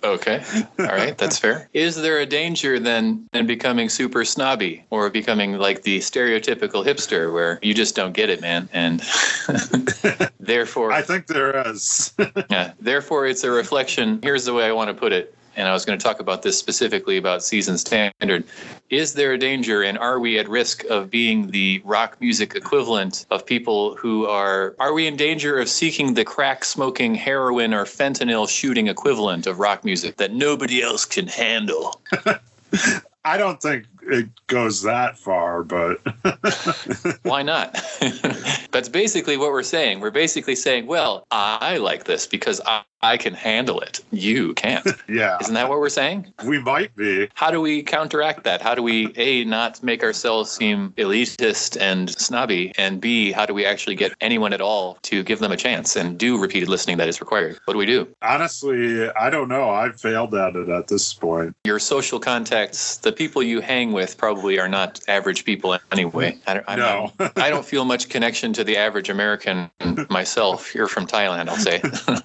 [0.03, 0.43] Okay.
[0.79, 1.17] All right.
[1.17, 1.69] That's fair.
[1.75, 7.33] Is there a danger then in becoming super snobby or becoming like the stereotypical hipster
[7.33, 8.69] where you just don't get it, man?
[8.73, 9.01] And
[10.41, 12.15] therefore, I think there is.
[12.51, 12.73] Yeah.
[12.81, 14.19] Therefore, it's a reflection.
[14.23, 15.35] Here's the way I want to put it.
[15.57, 18.45] And I was going to talk about this specifically about season standard.
[18.89, 23.27] Is there a danger and are we at risk of being the rock music equivalent
[23.31, 27.85] of people who are, are we in danger of seeking the crack smoking heroin or
[27.85, 32.01] fentanyl shooting equivalent of rock music that nobody else can handle?
[33.25, 36.01] I don't think it goes that far, but
[37.23, 37.73] Why not?
[38.73, 40.01] That's basically what we're saying.
[40.01, 44.01] We're basically saying, well, I like this because I, I can handle it.
[44.11, 44.87] You can't.
[45.09, 46.33] yeah, Isn't that what we're saying?
[46.45, 47.29] we might be.
[47.35, 48.61] How do we counteract that?
[48.61, 53.55] How do we a not make ourselves seem elitist and snobby, and b how do
[53.55, 56.97] we actually get anyone at all to give them a chance and do repeated listening
[56.99, 57.59] that is required?
[57.65, 58.07] What do we do?
[58.23, 59.71] Honestly, I don't know.
[59.71, 61.57] I've failed at it at this point.
[61.65, 66.39] Your social contacts, the people you hang with, probably are not average people anyway.
[66.47, 67.13] I don't, No.
[67.19, 69.71] not- I don't feel much connection to the average American
[70.09, 70.75] myself.
[70.75, 71.81] You're from Thailand, I'll say.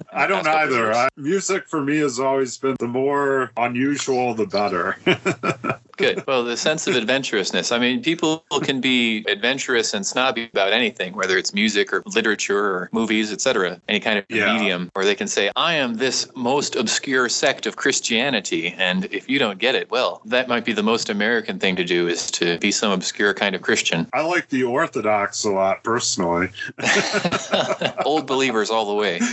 [0.14, 0.94] I don't either.
[0.94, 4.98] I, music for me has always been the more unusual, the better.
[5.98, 6.24] Good.
[6.28, 7.72] Well, the sense of adventurousness.
[7.72, 12.58] I mean, people can be adventurous and snobby about anything, whether it's music or literature
[12.60, 14.54] or movies, etc., any kind of Yeah.
[14.58, 18.76] medium, or they can say, I am this most obscure sect of Christianity.
[18.78, 21.84] And if you don't get it, well, that might be the most American thing to
[21.84, 24.08] do is to be some obscure kind of Christian.
[24.14, 26.50] I like the Orthodox a lot personally.
[28.06, 29.20] Old believers all the way.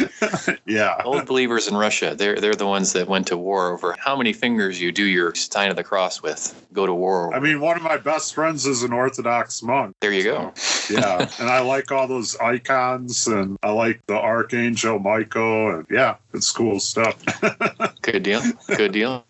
[0.67, 1.01] Yeah.
[1.05, 4.33] Old believers in Russia, they're, they're the ones that went to war over how many
[4.33, 6.52] fingers you do your sign of the cross with.
[6.73, 7.35] Go to war.
[7.35, 9.95] I mean, one of my best friends is an Orthodox monk.
[10.01, 10.53] there you go.
[10.91, 11.29] Yeah.
[11.39, 15.77] and I like all those icons and I like the Archangel Michael.
[15.77, 17.23] And yeah, it's cool stuff.
[18.03, 18.43] Good deal.
[18.77, 19.25] Good deal.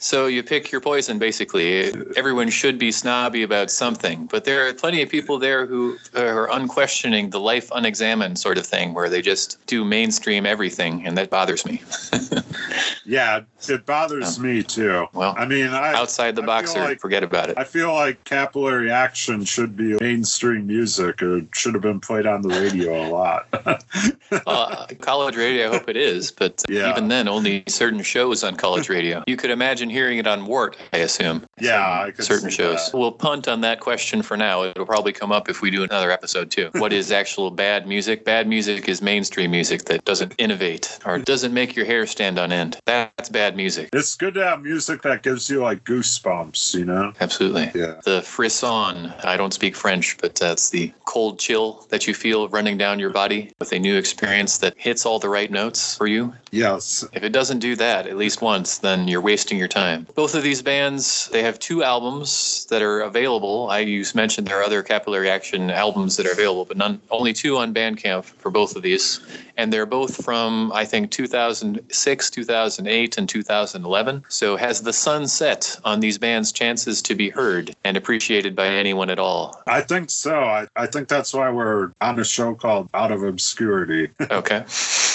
[0.00, 1.92] so you pick your poison, basically.
[2.16, 6.50] Everyone should be snobby about something, but there are plenty of people there who are
[6.52, 11.30] unquestioning the life unexamined sort of thing, where they just do mainstream everything, and that
[11.30, 11.82] bothers me.
[13.04, 15.06] yeah, it bothers me too.
[15.12, 17.58] Well, I mean, I, Outside the I boxer, like- forget about it.
[17.58, 22.42] I feel like capillary action should be mainstream music or should have been played on
[22.42, 23.46] the radio a lot.
[24.46, 26.90] uh, college radio, I hope it is, but Yeah.
[26.90, 29.22] even then, only certain shows on college radio.
[29.26, 31.44] You could imagine hearing it on WORT, I assume.
[31.60, 32.90] Yeah, Certain- I could certain see shows.
[32.90, 32.96] that.
[32.98, 34.62] We'll punt on that question for now.
[34.64, 36.70] It'll probably come up if we do another episode too.
[36.78, 38.24] what is actual bad music?
[38.24, 42.52] Bad music is mainstream music that doesn't innovate or doesn't make your hair stand on
[42.52, 42.78] end.
[42.86, 43.88] That's bad music.
[43.92, 47.12] it's good to have music that gives you like goosebumps, you know?
[47.20, 47.70] Absolutely.
[47.74, 48.00] Yeah.
[48.04, 52.78] The frisson, I don't speak French, but that's the cold chill that you feel running
[52.78, 56.32] down your body with a new experience that hits all the right notes for you.
[56.50, 57.04] Yes.
[57.12, 60.06] If it doesn't do that at least once, then you're wasting your time.
[60.14, 63.68] Both of these bands, they have two albums that are available.
[63.70, 67.32] I you mentioned there are other Capillary Action albums that are available, but none, only
[67.32, 69.20] two on Bandcamp for both of these.
[69.56, 74.24] And they're both from, I think, 2006, 2008, and 2011.
[74.28, 78.68] So has the sun set on these bands' chances to be heard and appreciated by
[78.68, 79.60] anyone at all?
[79.66, 80.40] I think so.
[80.40, 84.08] I, I think that's why we're on a show called Out of Obscurity.
[84.30, 84.64] Okay.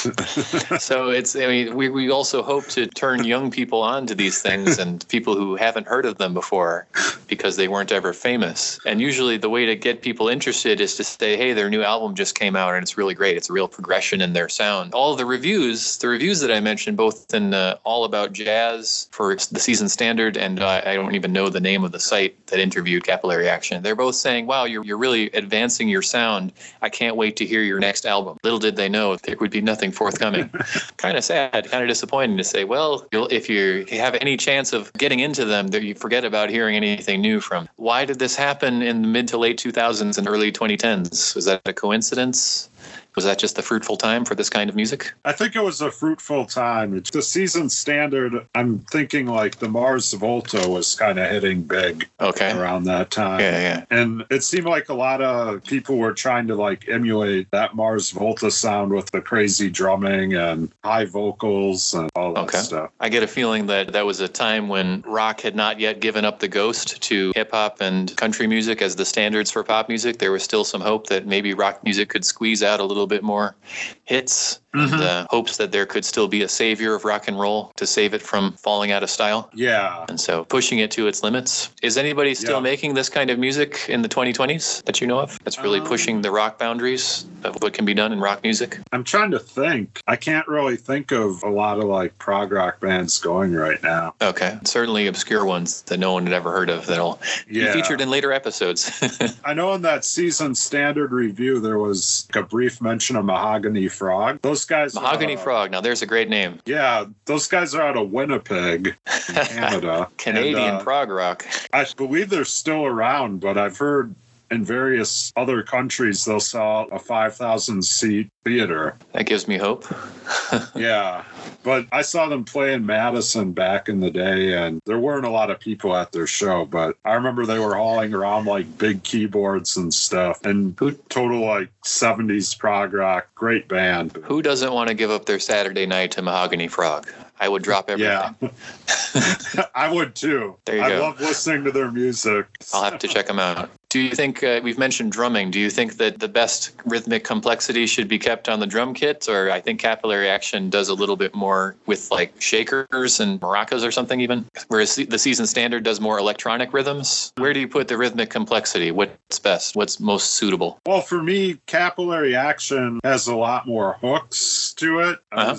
[0.79, 4.41] so it's I mean we, we also hope to turn young people on to these
[4.41, 6.87] things and people who haven't heard of them before
[7.27, 8.79] because they weren't ever famous.
[8.85, 12.15] And usually the way to get people interested is to say, hey, their new album
[12.15, 13.37] just came out and it's really great.
[13.37, 14.93] It's a real progression in their sound.
[14.93, 19.35] All the reviews, the reviews that I mentioned, both in uh, All About Jazz for
[19.35, 22.59] the season standard and uh, I don't even know the name of the site that
[22.59, 23.81] interviewed Capillary Action.
[23.81, 26.51] They're both saying, wow, you're, you're really advancing your sound.
[26.81, 28.37] I can't wait to hear your next album.
[28.43, 30.44] Little did they know there would be nothing forthcoming.
[30.97, 34.91] kind of sad, kind of disappointing to say, well, if you have any chance of
[34.93, 37.67] getting into them, that you forget about hearing anything new from.
[37.75, 41.35] Why did this happen in the mid to late 2000s and early 2010s?
[41.35, 42.69] Was that a coincidence?
[43.15, 45.13] Was that just a fruitful time for this kind of music?
[45.23, 46.95] I think it was a fruitful time.
[46.95, 48.45] It's the season standard.
[48.55, 52.51] I'm thinking like the Mars Volta was kind of hitting big okay.
[52.51, 53.39] around that time.
[53.39, 53.85] Yeah, yeah.
[53.89, 58.11] And it seemed like a lot of people were trying to like emulate that Mars
[58.11, 62.57] Volta sound with the crazy drumming and high vocals and all that okay.
[62.57, 62.91] stuff.
[62.99, 66.25] I get a feeling that that was a time when rock had not yet given
[66.25, 70.19] up the ghost to hip hop and country music as the standards for pop music.
[70.19, 73.23] There was still some hope that maybe rock music could squeeze out a little bit
[73.23, 73.55] more
[74.03, 74.93] hits mm-hmm.
[74.93, 77.85] and uh, hopes that there could still be a savior of rock and roll to
[77.85, 79.49] save it from falling out of style.
[79.53, 80.05] Yeah.
[80.09, 81.69] And so pushing it to its limits.
[81.81, 82.71] Is anybody still yeah.
[82.71, 85.37] making this kind of music in the 2020s that you know of?
[85.43, 88.79] That's really um, pushing the rock boundaries of what can be done in rock music?
[88.91, 90.01] I'm trying to think.
[90.07, 94.15] I can't really think of a lot of like prog rock bands going right now.
[94.21, 94.57] Okay.
[94.63, 97.19] Certainly obscure ones that no one had ever heard of that'll
[97.49, 97.67] yeah.
[97.67, 98.91] be featured in later episodes.
[99.45, 103.87] I know in that season standard review there was like a brief mention of Mahogany
[103.87, 104.39] Frog.
[104.41, 105.71] Those guys Mahogany Frog.
[105.71, 106.59] Now there's a great name.
[106.65, 110.09] Yeah, those guys are out of Winnipeg, Canada.
[110.17, 111.45] Canadian and, uh, prog rock.
[111.73, 114.13] I believe they're still around, but I've heard
[114.51, 118.97] in various other countries they'll sell a 5,000 seat theater.
[119.13, 119.85] That gives me hope.
[120.75, 121.23] yeah.
[121.63, 125.31] But I saw them play in Madison back in the day, and there weren't a
[125.31, 126.65] lot of people at their show.
[126.65, 130.77] But I remember they were hauling around like big keyboards and stuff, and
[131.09, 133.27] total like 70s prog rock.
[133.33, 134.15] Great band.
[134.25, 137.09] Who doesn't want to give up their Saturday night to Mahogany Frog?
[137.39, 138.35] I would drop everything.
[138.41, 140.55] Yeah, I would too.
[140.65, 141.01] There you I go.
[141.01, 142.45] love listening to their music.
[142.73, 143.69] I'll have to check them out.
[143.95, 145.51] Do you think uh, we've mentioned drumming?
[145.51, 149.29] Do you think that the best rhythmic complexity should be kept on the drum kit,
[149.29, 153.87] or I think Capillary Action does a little bit more with like shakers and maracas
[153.87, 157.31] or something even, whereas the season standard does more electronic rhythms?
[157.37, 158.91] Where do you put the rhythmic complexity?
[158.91, 159.77] What's best?
[159.77, 160.77] What's most suitable?
[160.85, 165.19] Well, for me, Capillary Action has a lot more hooks to it.
[165.31, 165.55] Uh-huh.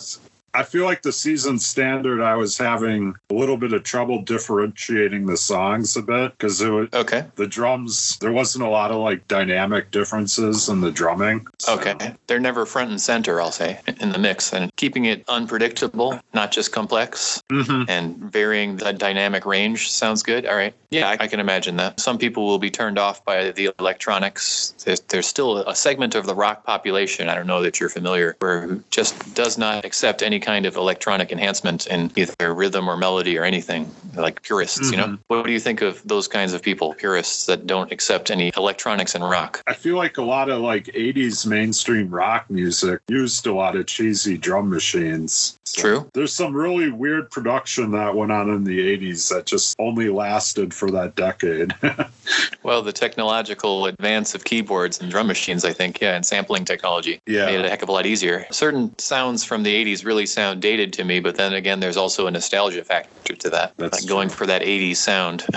[0.57, 5.27] I feel like the season standard, I was having a little bit of trouble differentiating
[5.27, 7.27] the songs a bit because it was okay.
[7.35, 11.47] The drums, there wasn't a lot of like dynamic differences in the drumming.
[11.59, 11.75] So.
[11.75, 16.19] Okay, they're never front and center, I'll say, in the mix, and keeping it unpredictable,
[16.33, 17.91] not just complex, mm-hmm.
[17.91, 20.47] and varying the dynamic range sounds good.
[20.47, 22.01] All right, yeah, I, I, can imagine that.
[22.01, 24.73] Some people will be turned off by the electronics.
[24.85, 27.29] There's, there's still a segment of the rock population.
[27.29, 31.33] I don't know that you're familiar, where just does not accept any kind of electronic
[31.33, 34.93] enhancement in either rhythm or melody or anything, like purists, mm-hmm.
[34.93, 35.07] you know?
[35.07, 35.23] Mm-hmm.
[35.27, 39.17] What do you think of those kinds of people, purists that don't accept any electronics
[39.17, 39.61] in rock?
[39.67, 43.87] I feel like a lot of like 80s mainstream rock music used a lot of
[43.87, 45.59] cheesy drum machines.
[45.65, 46.11] So True.
[46.15, 50.73] There's some really weird production that went on in the 80s that just only lasted
[50.73, 51.75] for that decade.
[52.63, 57.21] well, the technological advance of keyboards and drum machines, I think, yeah, and sampling technology
[57.27, 57.47] yeah.
[57.47, 58.47] made it a heck of a lot easier.
[58.53, 62.27] Certain sounds from the 80s really sound dated to me, but then again, there's also
[62.27, 63.73] a nostalgia factor to that.
[63.79, 65.41] That's like going for that 80s sound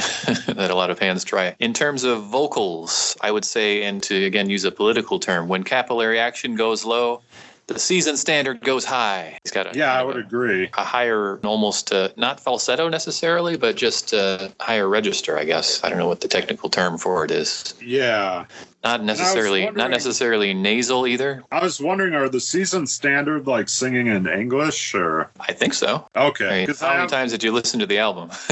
[0.55, 1.53] that a lot of fans try.
[1.59, 5.63] In terms of vocals, I would say, and to again use a political term, when
[5.63, 7.21] capillary action goes low,
[7.67, 9.37] the season standard goes high.
[9.43, 10.69] He's got a yeah, I would a, agree.
[10.77, 15.83] A higher, almost uh, not falsetto necessarily, but just a higher register, I guess.
[15.83, 17.75] I don't know what the technical term for it is.
[17.81, 18.45] Yeah,
[18.83, 21.43] not necessarily not necessarily nasal either.
[21.51, 25.31] I was wondering, are the season standard like singing in English or?
[25.39, 26.07] I think so.
[26.15, 26.65] Okay.
[26.79, 28.29] How many have, times did you listen to the album?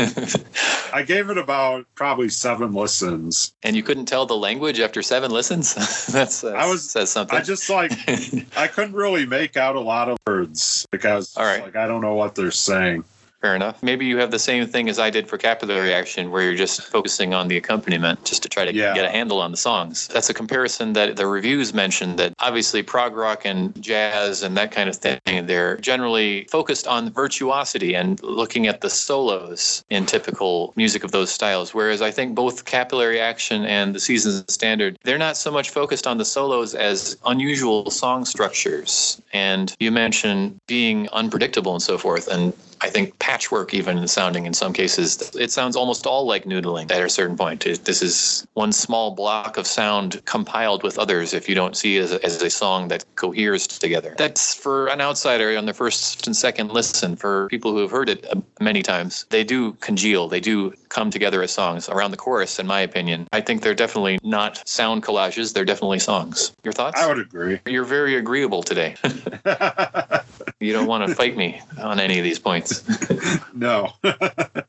[0.93, 3.53] I gave it about probably seven listens.
[3.63, 5.73] And you couldn't tell the language after seven listens?
[6.07, 7.38] that's, I was says something.
[7.38, 7.91] I just like
[8.57, 11.63] I couldn't really make out a lot of words because All right.
[11.63, 13.03] like I don't know what they're saying.
[13.41, 13.83] Fair enough.
[13.83, 16.81] Maybe you have the same thing as I did for Capillary Action, where you're just
[16.81, 18.95] focusing on the accompaniment just to try to Yeah.
[18.95, 20.07] get a handle on the songs.
[20.11, 24.71] That's a comparison that the reviews mentioned that obviously prog rock and jazz and that
[24.71, 30.73] kind of thing, they're generally focused on virtuosity and looking at the solos in typical
[30.75, 31.75] music of those styles.
[31.75, 36.07] Whereas I think both Capillary Action and the Seasons Standard, they're not so much focused
[36.07, 39.21] on the solos as unusual song structures.
[39.31, 42.27] And you mentioned being unpredictable and so forth.
[42.27, 46.91] And I think patchwork, even sounding in some cases, it sounds almost all like noodling
[46.91, 47.65] at a certain point.
[47.65, 51.97] It- This is one small block of sound compiled with others if you don't see
[51.97, 54.13] it as a, as a song that coheres together.
[54.17, 57.15] That's for an outsider on the first and second listen.
[57.15, 61.09] For people who have heard it uh, many times, they do congeal, they do come
[61.11, 61.89] together as songs.
[61.89, 65.99] Around the chorus, in my opinion, I think they're definitely not sound collages, they're definitely
[65.99, 66.51] songs.
[66.63, 66.99] Your thoughts?
[67.01, 67.59] I would agree.
[67.65, 68.95] You're very agreeable today.
[70.59, 72.66] you don't want to fight me on any of these points.
[73.53, 73.91] no.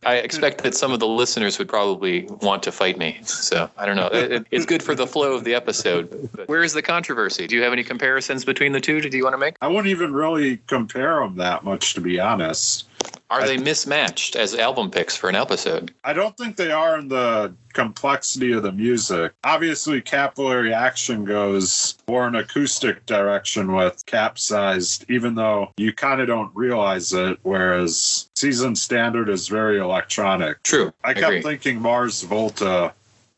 [0.05, 3.19] I expect that some of the listeners would probably want to fight me.
[3.25, 4.09] So I don't know.
[4.09, 6.31] It, it- it's good for the flow of the episode.
[6.35, 7.47] But where is the controversy?
[7.47, 9.01] Do you have any comparisons between the two?
[9.01, 9.57] Do you want to make?
[9.61, 12.87] I wouldn't even really compare them that much, to be honest.
[13.31, 15.93] Are they mismatched as album picks for an episode?
[16.03, 19.33] I don't think they are in the complexity of the music.
[19.45, 26.27] Obviously, capillary action goes more an acoustic direction with capsized, even though you kind of
[26.27, 30.61] don't realize it, whereas season standard is very electronic.
[30.65, 30.93] True.
[31.05, 32.93] I kept thinking Mars Volta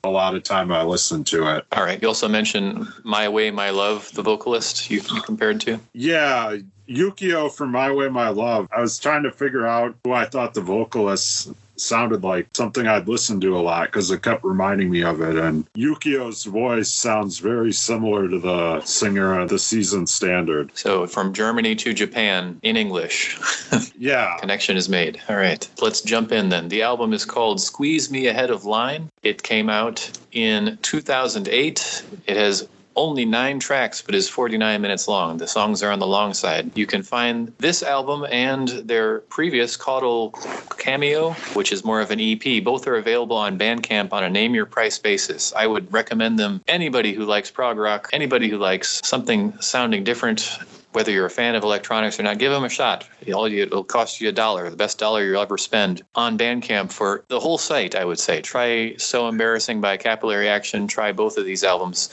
[0.05, 1.67] a lot of time I listened to it.
[1.73, 2.01] All right.
[2.01, 5.79] You also mentioned My Way, My Love, the vocalist you, you compared to.
[5.93, 6.57] Yeah,
[6.89, 8.69] Yukio from My Way, My Love.
[8.75, 13.09] I was trying to figure out who I thought the vocalist sounded like something I'd
[13.09, 15.37] listened to a lot because it kept reminding me of it.
[15.37, 20.71] And Yukio's voice sounds very similar to the singer of the season standard.
[20.75, 23.39] So from Germany to Japan in English.
[24.01, 24.39] Yeah.
[24.41, 25.21] Connection is made.
[25.29, 25.69] All right.
[25.83, 26.69] Let's jump in then.
[26.69, 29.11] The album is called Squeeze Me Ahead of Line.
[29.23, 32.03] It came out in 2008.
[32.27, 32.67] It has
[33.01, 35.39] only nine tracks, but is 49 minutes long.
[35.39, 36.71] The songs are on the long side.
[36.77, 40.33] You can find this album and their previous Caudal
[40.77, 42.63] Cameo, which is more of an EP.
[42.63, 45.55] Both are available on Bandcamp on a name your price basis.
[45.55, 46.63] I would recommend them.
[46.69, 50.59] Anybody who likes prog rock, anybody who likes something sounding different,
[50.93, 53.09] whether you're a fan of electronics or not, give them a shot.
[53.33, 57.25] All it'll cost you a dollar, the best dollar you'll ever spend on Bandcamp for
[57.29, 58.41] the whole site, I would say.
[58.41, 60.89] Try So Embarrassing by Capillary Action.
[60.89, 62.11] Try both of these albums.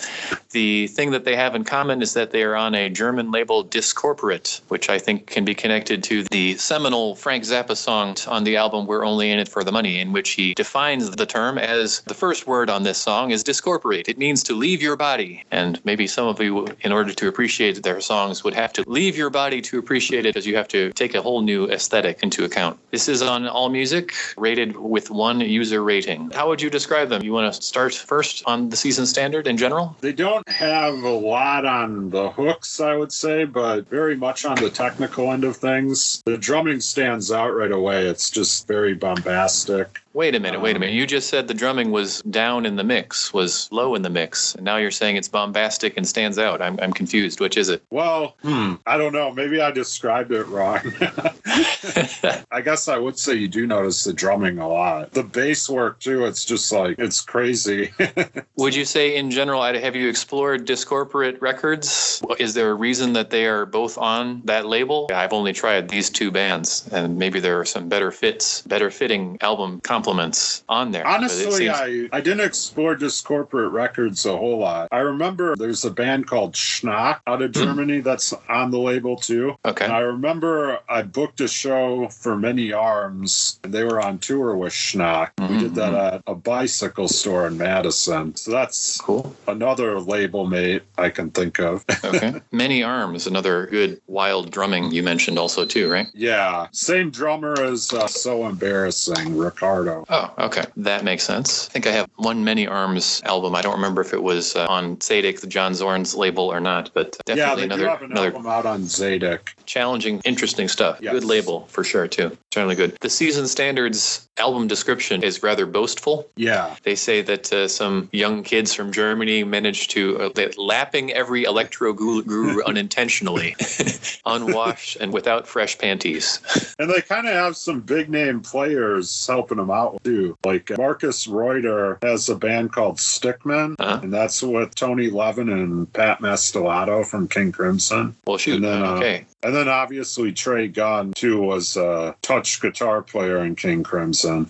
[0.51, 3.63] The thing that they have in common is that they are on a German label,
[3.63, 8.57] Discorporate, which I think can be connected to the seminal Frank Zappa song on the
[8.57, 12.01] album We're Only in It for the Money, in which he defines the term as
[12.01, 14.07] the first word on this song is discorporate.
[14.07, 15.43] It means to leave your body.
[15.51, 19.17] And maybe some of you, in order to appreciate their songs, would have to leave
[19.17, 22.43] your body to appreciate it because you have to take a whole new aesthetic into
[22.43, 22.79] account.
[22.91, 26.31] This is on All Music, rated with one user rating.
[26.31, 27.23] How would you describe them?
[27.23, 29.95] You want to start first on the season standard in general?
[30.01, 34.55] They don't have a lot on the hooks, I would say, but very much on
[34.55, 36.21] the technical end of things.
[36.25, 38.05] The drumming stands out right away.
[38.05, 39.99] It's just very bombastic.
[40.17, 40.95] Wait a minute, wait a minute.
[40.95, 44.55] You just said the drumming was down in the mix, was low in the mix,
[44.55, 46.59] and now you're saying it's bombastic and stands out.
[46.59, 47.39] I'm, I'm confused.
[47.39, 47.83] Which is it?
[47.91, 49.31] Well, hmm, I don't know.
[49.31, 50.79] Maybe I described it wrong.
[52.51, 55.11] I guess I would say you do notice the drumming a lot.
[55.11, 57.93] The bass work, too, it's just like, it's crazy.
[58.57, 62.23] Would you say, in general, have you explored Discorporate Records?
[62.39, 65.09] Is there a reason that they are both on that label?
[65.13, 69.37] I've only tried these two bands, and maybe there are some better fits, better fitting
[69.41, 71.05] album on there.
[71.05, 74.87] Honestly, seems- I, I didn't explore Discorporate records a whole lot.
[74.91, 77.63] I remember there's a band called Schnack out of hmm.
[77.63, 79.57] Germany that's on the label too.
[79.65, 79.85] okay.
[79.85, 83.59] And I remember I booked a show for Many Arms.
[83.63, 85.31] and They were on tour with Schnack.
[85.37, 86.15] We mm-hmm, did that mm-hmm.
[86.15, 88.35] at a bicycle store in Madison.
[88.35, 89.35] So that's Cool.
[89.47, 91.85] another label mate I can think of.
[92.03, 92.41] Okay.
[92.51, 96.07] Many Arms, another good wild drumming you mentioned also too, right?
[96.13, 96.67] yeah.
[96.71, 99.96] Same drummer as uh, So Embarrassing, Ricardo.
[100.09, 100.65] Oh, okay.
[100.77, 101.67] That makes sense.
[101.69, 103.55] I think I have one Many Arms album.
[103.55, 104.97] I don't remember if it was uh, on
[105.41, 108.65] the John Zorn's label or not, but yeah, definitely they another an another album out
[108.65, 109.49] on Tzadik.
[109.65, 110.99] challenging, interesting stuff.
[111.01, 111.13] Yes.
[111.13, 112.37] Good label for sure too.
[112.57, 112.97] Certainly good.
[113.01, 116.27] The season standards album description is rather boastful.
[116.37, 116.75] Yeah.
[116.81, 121.93] They say that uh, some young kids from Germany managed to uh, lapping every electro
[121.93, 123.55] guru, unintentionally,
[124.25, 126.39] unwashed and without fresh panties.
[126.79, 130.37] And they kind of have some big name players helping them out too.
[130.45, 133.99] Like uh, Markus Reuter has a band called Stick Men, Uh-huh.
[134.03, 138.15] and that's with Tony Levin and Pat Mastelotto from King Crimson.
[138.27, 138.61] Well, shoot.
[138.61, 139.25] Then, uh, okay.
[139.43, 144.49] And then obviously Trey Gunn too was a touch guitar player in King Crimson.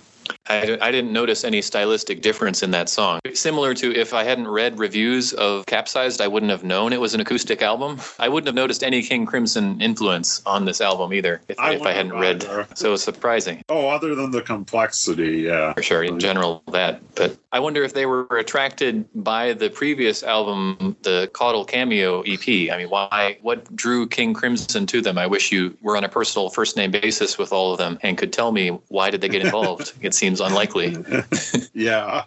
[0.49, 3.19] I, I didn't notice any stylistic difference in that song.
[3.33, 7.13] Similar to if I hadn't read reviews of Capsized, I wouldn't have known it was
[7.13, 7.99] an acoustic album.
[8.19, 11.81] I wouldn't have noticed any King Crimson influence on this album either if I, if
[11.81, 12.45] I hadn't read.
[12.45, 12.67] Either.
[12.75, 13.61] So surprising.
[13.69, 15.73] Oh, other than the complexity, yeah.
[15.73, 17.01] For sure, in general, that.
[17.15, 22.71] But I wonder if they were attracted by the previous album, the Caudle Cameo EP.
[22.71, 23.37] I mean, why?
[23.41, 25.17] What drew King Crimson to them?
[25.17, 28.17] I wish you were on a personal first name basis with all of them and
[28.17, 29.93] could tell me why did they get involved.
[30.01, 30.97] it's seems unlikely.
[31.73, 32.23] yeah.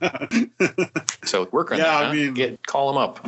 [1.24, 2.00] so work on yeah, that.
[2.02, 3.20] Yeah, I mean, get call them up.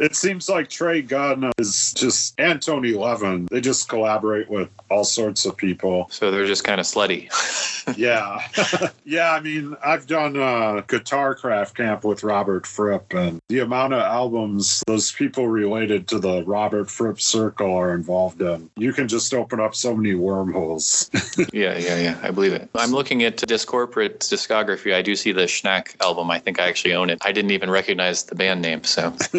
[0.00, 3.46] it seems like Trey Gunn is just and Tony Levin.
[3.50, 6.08] They just collaborate with all sorts of people.
[6.10, 7.30] So they're just kind of slutty.
[7.96, 8.40] yeah,
[9.04, 9.32] yeah.
[9.32, 14.00] I mean, I've done a guitar craft camp with Robert Fripp, and the amount of
[14.00, 19.32] albums those people related to the Robert Fripp circle are involved in, you can just
[19.34, 21.10] open up so many wormholes.
[21.52, 22.18] yeah, yeah, yeah.
[22.22, 22.68] I believe it.
[22.74, 24.94] I'm looking at Discorporate discography.
[24.94, 26.30] I do see the Schnack album.
[26.30, 27.18] I think I actually own it.
[27.24, 28.84] I didn't even recognize the band name.
[28.84, 29.10] So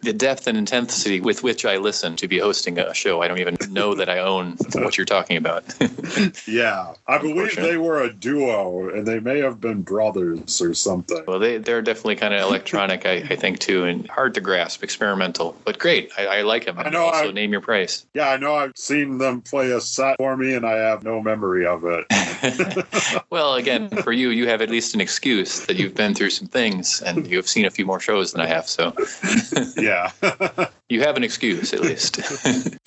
[0.00, 3.38] the depth and intensity with which I listen to be hosting a show, I don't
[3.38, 5.64] even know that I own what you're talking about.
[6.46, 11.24] yeah, I believe they were a duo, and they may have been brothers or something.
[11.26, 14.82] Well, they they're definitely kind of electronic, I, I think too, and hard to grasp,
[14.82, 16.10] experimental, but great.
[16.16, 16.78] I, I like them.
[16.78, 17.06] I know.
[17.06, 18.06] Also, I've, name your price.
[18.14, 18.54] Yeah, I know.
[18.54, 22.06] I've seen them play a set for me, and I have no memory of it.
[23.30, 26.48] well, again, for you, you have at least an excuse that you've been through some
[26.48, 28.68] things, and you have seen a few more shows than I have.
[28.68, 28.94] So,
[29.76, 30.10] yeah,
[30.88, 32.20] you have an excuse at least.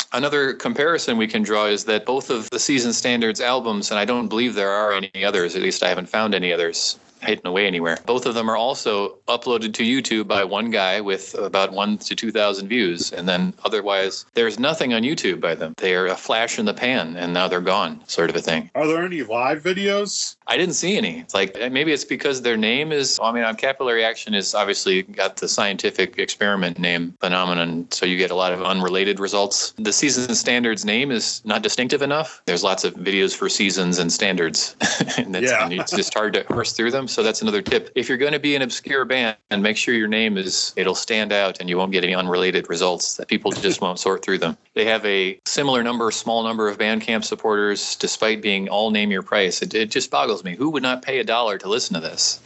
[0.14, 4.06] Another comparison we can draw is that both of the Season Standards albums, and I
[4.06, 7.68] don't believe there are any others, at least I haven't found any others, hidden away
[7.68, 7.97] anywhere.
[8.05, 12.16] Both of them are also uploaded to YouTube by one guy with about one to
[12.16, 13.11] 2,000 views.
[13.11, 15.74] And then otherwise, there's nothing on YouTube by them.
[15.78, 18.70] They're a flash in the pan and now they're gone, sort of a thing.
[18.76, 20.36] Are there any live videos?
[20.47, 21.26] I didn't see any.
[21.34, 25.03] Like eh, maybe it's because their name is, I mean, on Capillary Action is obviously
[25.03, 27.88] got the scientific experiment name phenomenon.
[27.91, 29.74] So you get a lot of unrelated results.
[29.78, 32.41] The season standards name is not distinctive enough.
[32.45, 34.76] There's lots of videos for seasons and standards.
[35.18, 35.63] and, yeah.
[35.63, 37.05] and it's just hard to parse through them.
[37.08, 37.91] So that's another tip.
[37.95, 40.95] If you're going to be an obscure band, and make sure your name is it'll
[40.95, 44.39] stand out and you won't get any unrelated results that people just won't sort through
[44.39, 44.58] them.
[44.74, 49.24] They have a similar number, small number of Bandcamp supporters, despite being all name your
[49.24, 49.62] price.
[49.62, 50.56] It, it just boggles me.
[50.56, 52.39] Who would not pay a dollar to listen to this?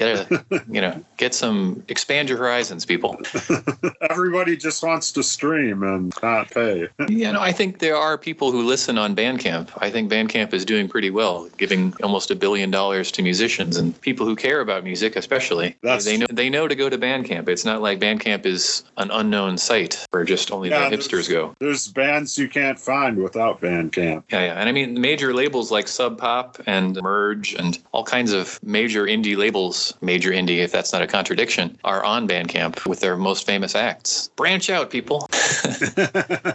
[0.00, 3.20] Get a, you know, get some, expand your horizons, people.
[4.08, 6.88] Everybody just wants to stream and not pay.
[7.08, 9.68] yeah, no, I think there are people who listen on Bandcamp.
[9.76, 14.00] I think Bandcamp is doing pretty well, giving almost a billion dollars to musicians and
[14.00, 15.76] people who care about music, especially.
[15.82, 17.46] That's, they know they know to go to Bandcamp.
[17.50, 21.54] It's not like Bandcamp is an unknown site where just only yeah, the hipsters go.
[21.58, 24.22] There's bands you can't find without Bandcamp.
[24.30, 28.32] Yeah, yeah, and I mean major labels like Sub Pop and Merge and all kinds
[28.32, 33.00] of major indie labels major indie, if that's not a contradiction, are on Bandcamp with
[33.00, 34.30] their most famous acts.
[34.36, 35.28] Branch out, people.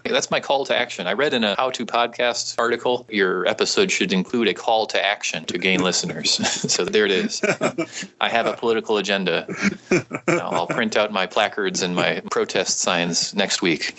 [0.05, 1.07] that's my call to action.
[1.07, 5.03] I read in a how to podcast article your episode should include a call to
[5.03, 6.31] action to gain listeners.
[6.71, 7.41] so there it is.
[8.21, 9.47] I have a political agenda.
[10.27, 13.95] I'll print out my placards and my protest signs next week.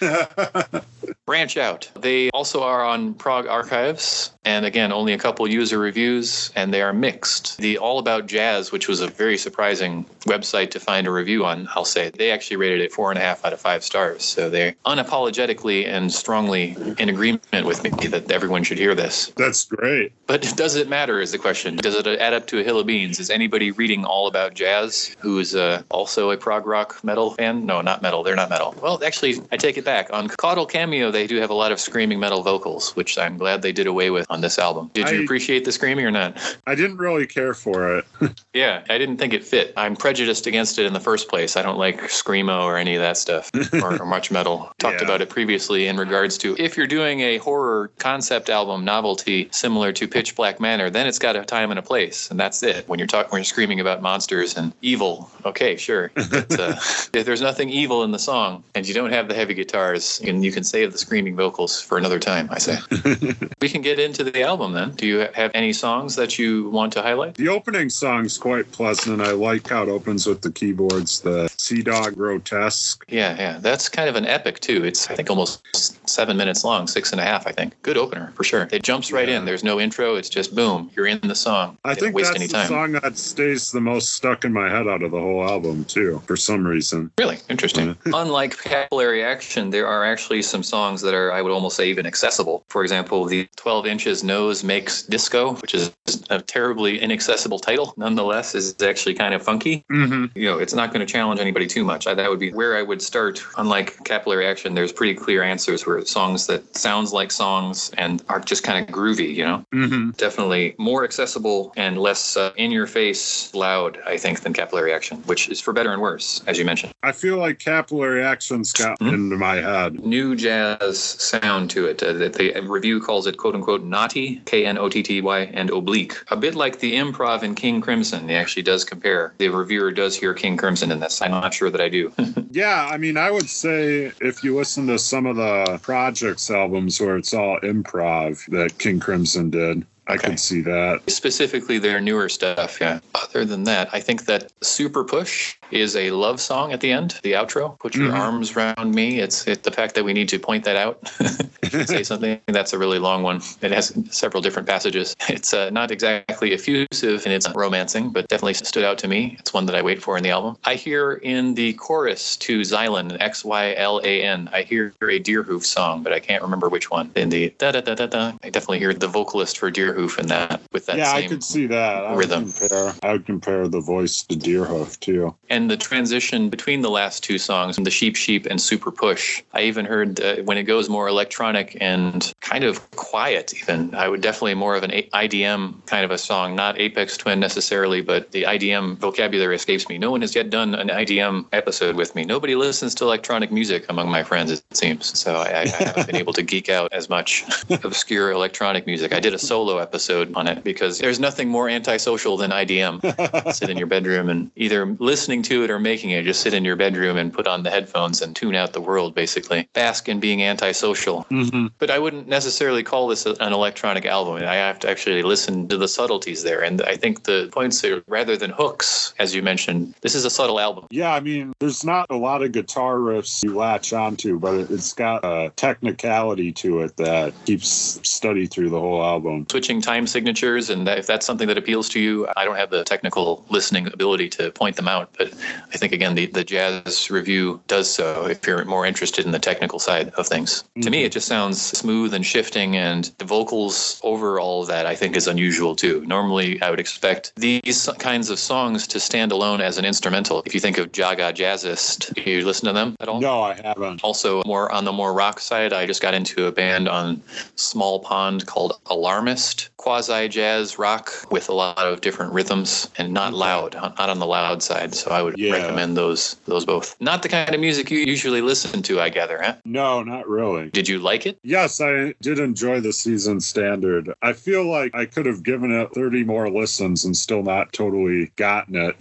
[1.26, 1.88] Branch out.
[1.94, 6.82] They also are on Prog Archives, and again, only a couple user reviews, and they
[6.82, 7.58] are mixed.
[7.58, 11.68] The All About Jazz, which was a very surprising website to find a review on,
[11.74, 14.19] I'll say, they actually rated it four and a half out of five stars.
[14.24, 19.32] So they're unapologetically and strongly in agreement with me that everyone should hear this.
[19.36, 20.12] That's great.
[20.26, 21.76] But does it matter, is the question.
[21.76, 23.18] Does it add up to a hill of beans?
[23.18, 27.66] Is anybody reading All About Jazz who is uh, also a prog rock metal fan?
[27.66, 28.22] No, not metal.
[28.22, 28.74] They're not metal.
[28.80, 30.12] Well, actually, I take it back.
[30.12, 33.62] On Caudle Cameo, they do have a lot of screaming metal vocals, which I'm glad
[33.62, 34.90] they did away with on this album.
[34.94, 36.36] Did you I, appreciate the screaming or not?
[36.66, 38.04] I didn't really care for it.
[38.54, 39.72] yeah, I didn't think it fit.
[39.76, 41.56] I'm prejudiced against it in the first place.
[41.56, 44.70] I don't like screamo or any of that stuff or, or much metal.
[44.78, 45.06] Talked yeah.
[45.06, 49.92] about it previously in regards to if you're doing a horror concept album novelty similar
[49.92, 52.86] to Pitch Black Manor, then it's got a time and a place, and that's it.
[52.88, 56.10] When you're talking, when you're screaming about monsters and evil, okay, sure.
[56.30, 56.76] But, uh,
[57.12, 60.44] if there's nothing evil in the song and you don't have the heavy guitars, and
[60.44, 62.48] you can save the screaming vocals for another time.
[62.50, 62.78] I say.
[63.60, 64.92] we can get into the album then.
[64.92, 67.34] Do you have any songs that you want to highlight?
[67.34, 69.20] The opening song's quite pleasant.
[69.20, 73.04] and I like how it opens with the keyboards, the Sea Dog Grotesque.
[73.08, 73.58] Yeah, yeah.
[73.58, 74.84] That's kind of an epic too.
[74.84, 75.62] It's I think almost
[76.08, 77.80] seven minutes long, six and a half, I think.
[77.82, 78.68] Good opener for sure.
[78.70, 79.38] It jumps right yeah.
[79.38, 79.44] in.
[79.44, 80.16] There's no intro.
[80.16, 81.78] It's just boom, you're in the song.
[81.84, 82.68] I think waste that's any time.
[82.68, 85.84] the song that stays the most stuck in my head out of the whole album
[85.84, 87.10] too, for some reason.
[87.18, 87.96] Really interesting.
[88.06, 91.88] Unlike Capillary Action, there are actually some songs songs that are, I would almost say,
[91.88, 92.64] even accessible.
[92.68, 95.92] For example, the 12 Inches Nose Makes Disco, which is
[96.30, 99.84] a terribly inaccessible title, nonetheless, is actually kind of funky.
[99.90, 100.26] Mm-hmm.
[100.34, 102.06] You know, it's not going to challenge anybody too much.
[102.06, 103.42] I, that would be where I would start.
[103.56, 108.40] Unlike Capillary Action, there's pretty clear answers where songs that sounds like songs and are
[108.40, 109.64] just kind of groovy, you know?
[109.72, 110.10] Mm-hmm.
[110.10, 115.18] Definitely more accessible and less uh, in your face loud, I think, than Capillary Action,
[115.26, 116.92] which is for better and worse, as you mentioned.
[117.02, 119.12] I feel like capillary action's got Mhm.
[119.14, 120.04] into my head.
[120.04, 122.02] New jazz sound to it.
[122.02, 125.50] Uh, that the review calls it quote unquote naughty, K N O T T Y,
[125.52, 126.14] and oblique.
[126.30, 128.28] A bit like the improv in King Crimson.
[128.28, 129.32] He actually does compare.
[129.38, 131.20] The reviewer does hear King Crimson in this.
[131.22, 132.12] I'm not sure that I do.
[132.52, 137.00] Yeah, I mean, I would say if you listen to some of the ProjeKcts albums
[137.00, 140.28] where it's all improv that King Crimson did, I Okay.
[140.30, 141.00] could see that.
[141.08, 142.80] Specifically, their newer stuff.
[142.80, 142.98] Yeah.
[143.14, 147.18] Other than that, I think that Super Push is a love song at the end,
[147.22, 147.78] the outro.
[147.78, 148.18] Put your Mhm.
[148.18, 149.20] arms around me.
[149.20, 150.98] It's it, the fact that we need to point that out.
[151.86, 153.40] say something that's a really long one.
[153.62, 155.14] It has several different passages.
[155.28, 159.36] It's uh, not exactly effusive and it's romancing, but definitely stood out to me.
[159.38, 160.56] It's one that I wait for in the album.
[160.64, 165.20] I hear in the chorus to Xylan, X Y L A N, I hear a
[165.20, 167.12] Deerhoof song, but I can't remember which one.
[167.14, 170.28] In the da da da da da, I definitely hear the vocalist for Deerhoof in
[170.28, 172.04] that with that yeah, I could see that.
[172.04, 172.44] I rhythm.
[172.44, 175.34] Would compare, I would compare the voice to Deerhoof too.
[175.48, 179.42] and the transition between the last two songs, the Sheep Sheep and Super Push.
[179.52, 184.08] I even heard uh, when it goes more electronic and kind of quiet, even, I
[184.08, 188.30] would definitely more of an IDM kind of a song, not Aphex Twin necessarily, but
[188.32, 189.98] the IDM vocabulary escapes me.
[189.98, 192.24] No one has yet done an IDM episode with me.
[192.24, 195.18] Nobody listens to electronic music among my friends, it seems.
[195.18, 197.44] So I, I haven't been able to geek out as much
[197.84, 199.12] obscure electronic music.
[199.12, 203.70] I did a solo episode on it because there's nothing more antisocial than IDM sit
[203.70, 206.24] in your bedroom and either listening to it or making it.
[206.24, 209.14] Just sit in your bedroom and put on the headphones and tune out the world,
[209.14, 209.68] basically.
[209.72, 211.24] Bask in being antisocial.
[211.30, 211.68] Mm-hmm.
[211.78, 214.36] But I wouldn't necessarily call this an electronic album.
[214.36, 216.62] I have to actually listen to the subtleties there.
[216.62, 220.30] And I think the points are rather than hooks, as you mentioned, this is a
[220.30, 220.86] subtle album.
[220.90, 224.70] Yeah, I mean, there's not a lot of guitar riffs you latch onto, but it-
[224.70, 229.46] it's got a technicality to it that keeps steady through the whole album.
[229.50, 232.82] Switching time signatures, and if that's something that appeals to you, I don't have the
[232.82, 235.10] technical listening ability to point them out.
[235.18, 235.34] But
[235.74, 239.38] I think, again, the, the jazz review does so if you're more interested in the
[239.38, 240.64] technical side of things.
[240.80, 241.06] To me, mm-hmm.
[241.06, 245.14] it just sounds smooth and shifting, and the vocals over all of that, I think,
[245.14, 246.04] is unusual too.
[246.06, 250.42] Normally, I would expect these kinds of songs to stand alone as an instrumental.
[250.46, 253.20] If you think of Jaga Jazzist, do you listen to them at all?
[253.20, 254.02] No, I haven't.
[254.02, 257.22] Also, more on the more rock side, I just got into a band on
[257.56, 263.34] Small Pond called Alarmist, quasi jazz rock with a lot of different rhythms and not
[263.34, 264.94] loud, uh, not on the loud side.
[264.94, 265.52] So I would Yeah.
[265.52, 266.96] recommend those those both.
[267.00, 269.54] Not the kind of music you usually listen to, I gather, huh?
[269.64, 270.70] No, not really.
[270.70, 271.38] Did you like it?
[271.42, 274.12] Yes, I did enjoy the season standard.
[274.22, 278.30] I feel like I could have given it 30 more listens and still not totally
[278.36, 278.96] gotten it.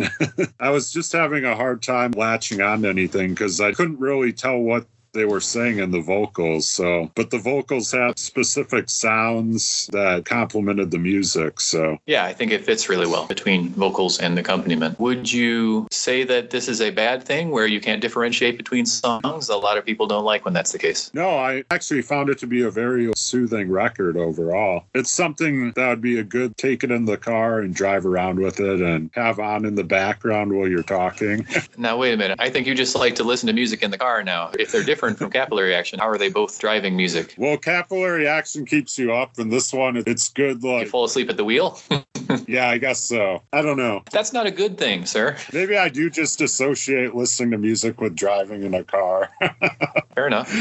[0.59, 4.33] I was just having a hard time latching on to anything because I couldn't really
[4.33, 6.69] tell what they were saying in the vocals.
[6.69, 11.59] So, but the vocals had specific sounds that complemented the music.
[11.59, 14.99] So, Yeah, I think it fits really well between vocals and the accompaniment.
[14.99, 19.49] Would you say that this is a bad thing where you can't differentiate between songs?
[19.49, 21.11] A lot of people don't like when that's the case.
[21.13, 24.83] no, I actually found it to be a very soothing record overall.
[24.93, 28.39] It's something that would be a good take it in the car and drive around
[28.39, 31.45] with it and have on in the background while you're talking.
[31.77, 32.39] Now, wait a minute.
[32.41, 34.51] I think you just like to listen to music in the car now.
[34.59, 37.33] If they're different from capillary action, how are they both driving music?
[37.37, 40.61] Well, capillary action keeps you up, and this one, it's good.
[40.61, 41.79] You Like, fall asleep at the wheel?
[42.47, 43.41] yeah, I guess so.
[43.53, 44.03] I don't know.
[44.11, 45.37] That's not a good thing, sir.
[45.53, 49.29] Maybe I do just associate listening to music with driving in a car.
[50.15, 50.53] Fair enough.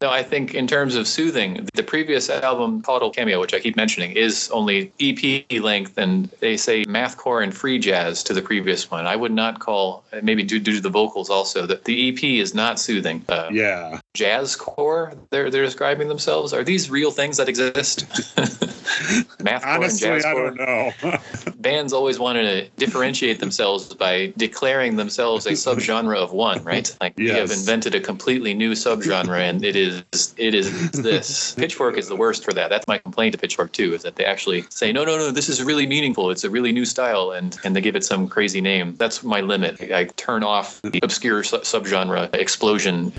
[0.00, 3.76] no, I think in terms of soothing, the previous album, Caudal Cameo, which I keep
[3.76, 8.90] mentioning, is only EP length, and they say mathcore and free jazz to the previous
[8.90, 9.06] one.
[9.06, 12.54] I would not call, maybe due, due to the vocals also, that the EP is
[12.54, 13.24] not soothing.
[13.28, 13.59] Uh, yeah.
[14.16, 16.52] Jazzcore, they're, they're describing themselves.
[16.52, 18.06] Are these real things that exist?
[19.38, 20.56] mathcore Honestly, and I jazzcore?
[20.56, 21.52] don't know.
[21.60, 26.94] bands always wanted to differentiate themselves by declaring themselves a subgenre of one, right?
[27.00, 30.02] Like we have invented a completely new subgenre, and it is
[30.36, 31.54] it is this.
[31.58, 32.70] Pitchfork is the worst for that.
[32.70, 35.48] That's my complaint to Pitchfork too, is that they actually say, no, no, no, this
[35.48, 36.30] is really meaningful.
[36.30, 38.96] It's a really new style, and and they give it some crazy name.
[38.96, 39.80] That's my limit.
[39.92, 43.12] I turn off the obscure su- subgenre explosion.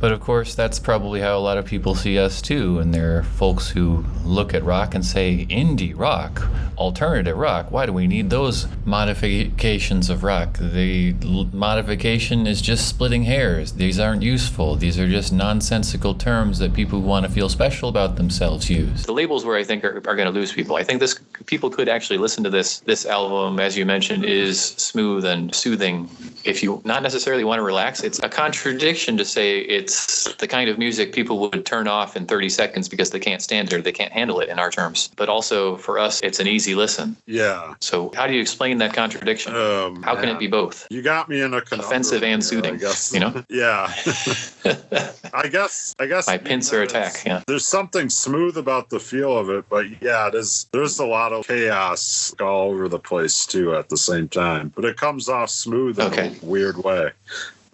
[0.00, 2.78] But of course, that's probably how a lot of people see us too.
[2.78, 6.42] And there are folks who look at rock and say, indie rock,
[6.76, 7.70] alternative rock.
[7.70, 10.58] Why do we need those modifications of rock?
[10.58, 13.72] The l- modification is just splitting hairs.
[13.72, 14.76] These aren't useful.
[14.76, 19.04] These are just nonsensical terms that people who want to feel special about themselves use.
[19.04, 20.76] The labels where I think are, are going to lose people.
[20.76, 24.60] I think this people could actually listen to this this album, as you mentioned, is
[24.60, 26.08] smooth and soothing.
[26.44, 30.68] If you not necessarily want to relax, it's a contradiction to say it's the kind
[30.70, 33.82] of music people would turn off in 30 seconds because they can't stand it or
[33.82, 35.10] they can't handle it in our terms.
[35.16, 37.16] But also for us, it's an easy listen.
[37.26, 37.74] Yeah.
[37.80, 39.54] So how do you explain that contradiction?
[39.54, 40.86] Um, How can it be both?
[40.90, 43.12] You got me in a Offensive and soothing, I guess.
[43.12, 43.44] you know?
[43.48, 43.92] yeah.
[45.34, 45.94] I guess.
[45.98, 46.26] I guess.
[46.26, 47.42] My pincer attack, yeah.
[47.46, 50.66] There's something smooth about the feel of it, but yeah, it is.
[50.72, 54.72] There's a lot of chaos all over the place too at the same time.
[54.74, 56.34] But it comes off smooth in Okay.
[56.40, 57.10] a weird way.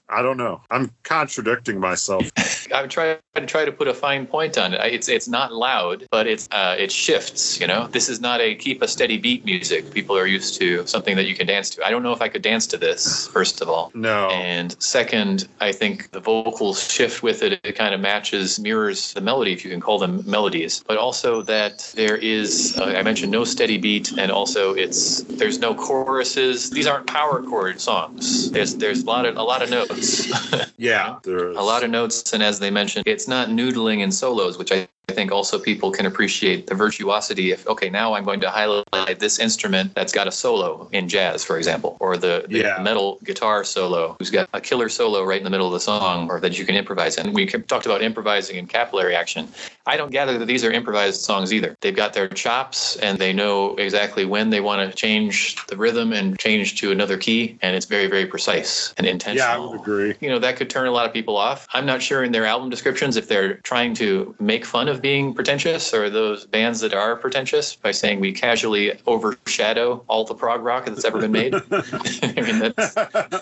[0.08, 0.60] I don't know.
[0.70, 2.30] I'm contradicting myself.
[2.72, 4.80] I'm trying to try to put a fine point on it.
[4.92, 7.60] It's it's not loud, but it's uh, it shifts.
[7.60, 9.92] You know, this is not a keep a steady beat music.
[9.92, 11.86] People are used to something that you can dance to.
[11.86, 13.28] I don't know if I could dance to this.
[13.28, 14.28] First of all, No.
[14.30, 17.60] and second, I think the vocals shift with it.
[17.64, 20.82] It kind of matches, mirrors the melody, if you can call them melodies.
[20.86, 25.58] But also that there is, uh, I mentioned no steady beat, and also it's there's
[25.58, 26.70] no choruses.
[26.70, 28.50] These aren't power chord songs.
[28.50, 30.28] There's there's a lot of a lot of notes.
[30.76, 31.18] yeah.
[31.22, 34.72] There's a lot of notes and as they mentioned it's not noodling in solos which
[34.72, 38.48] i I think also people can appreciate the virtuosity if okay now i'm going to
[38.48, 42.78] highlight this instrument that's got a solo in jazz for example or the, the Yeah.
[42.80, 46.30] metal guitar solo who's got a killer solo right in the middle of the song
[46.30, 47.16] or that you can improvise.
[47.18, 49.48] And we talked about improvising and capillary action.
[49.86, 51.76] I don't gather that these are improvised songs either.
[51.80, 56.12] They've got their chops and they know exactly when they want to change the rhythm
[56.12, 59.48] and change to another key and it's very very precise and intentional.
[59.48, 60.14] Yeah, I would agree.
[60.20, 61.66] you know that could turn a lot of people off.
[61.74, 65.34] I'm not sure in their album descriptions if they're trying to make fun of being
[65.34, 70.62] pretentious or those bands that are pretentious by saying we casually overshadow all the prog
[70.62, 71.54] rock that's ever been made.
[71.72, 72.94] I mean that's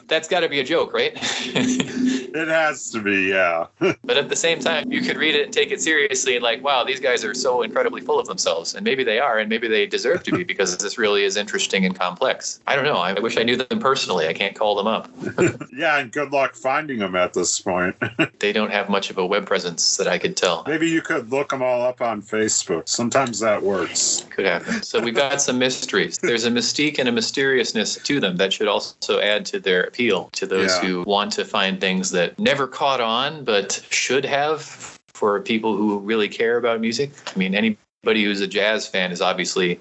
[0.07, 1.17] that's got to be a joke right
[2.35, 3.29] it has to be.
[3.29, 3.67] Yeah.
[4.05, 6.63] but at the same time you could read it and take it seriously and like
[6.63, 9.69] wow these guys are so incredibly full of themselves and maybe they are and maybe
[9.69, 13.13] they deserve to be because this really is interesting and complex i don't know i
[13.21, 15.09] wish i knew them personally i can't call them up
[15.73, 17.95] yeah, and good luck finding them at this point.
[18.39, 21.31] they don't have much of a web presence that i could tell Maybe you could
[21.31, 22.89] look them all up on Facebook.
[22.89, 24.27] Sometimes that works.
[24.31, 24.83] Could happen.
[24.83, 26.19] So we've got some mysteries.
[26.19, 30.29] There's a mystique and a mysteriousness to them that should also add to their appeal
[30.33, 30.81] to those Yeah.
[30.89, 34.63] who want to find things that never caught on but should have
[35.09, 37.11] for people who really care about music.
[37.35, 39.79] I mean, anybody who's a jazz fan is obviously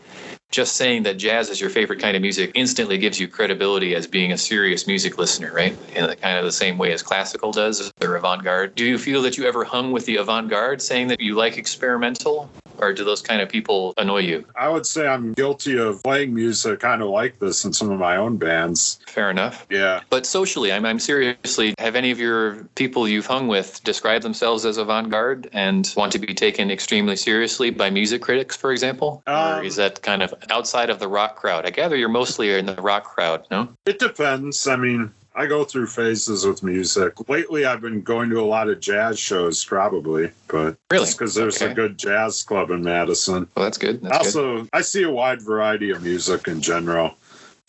[0.52, 4.08] just saying that jazz is your favorite kind of music instantly gives you credibility as
[4.08, 5.78] being a serious music listener, right?
[5.96, 8.74] In the kind of the same way as classical does or avant-garde.
[8.76, 12.50] Do you feel that you ever hung with the avant-garde saying that you like experimental?
[12.82, 14.46] Or do those kind of people annoy you?
[14.56, 18.00] I would say I'm guilty of playing music kind of like this in some of
[18.00, 19.00] my own bands.
[19.06, 19.68] Fair enough.
[19.70, 20.00] Yeah.
[20.10, 24.66] But socially, I'm, I'm seriously, have any of your people you've hung with described themselves
[24.66, 29.22] as avant garde and want to be taken extremely seriously by music critics, for example?
[29.28, 31.66] or Um, is that kind of outside of the rock crowd?
[31.66, 33.70] I gather you're mostly in the rock crowd, no?
[33.86, 34.68] It depends.
[34.68, 37.14] I mean, I go through phases with music.
[37.30, 41.06] Lately, I've been going to a lot of jazz shows, probably, but Really?
[41.12, 41.72] because there's Okay.
[41.72, 43.48] a good jazz club in Madison.
[43.56, 44.02] Well, that's good.
[44.02, 44.46] That's good.
[44.46, 47.14] also, I see a wide variety of music in general.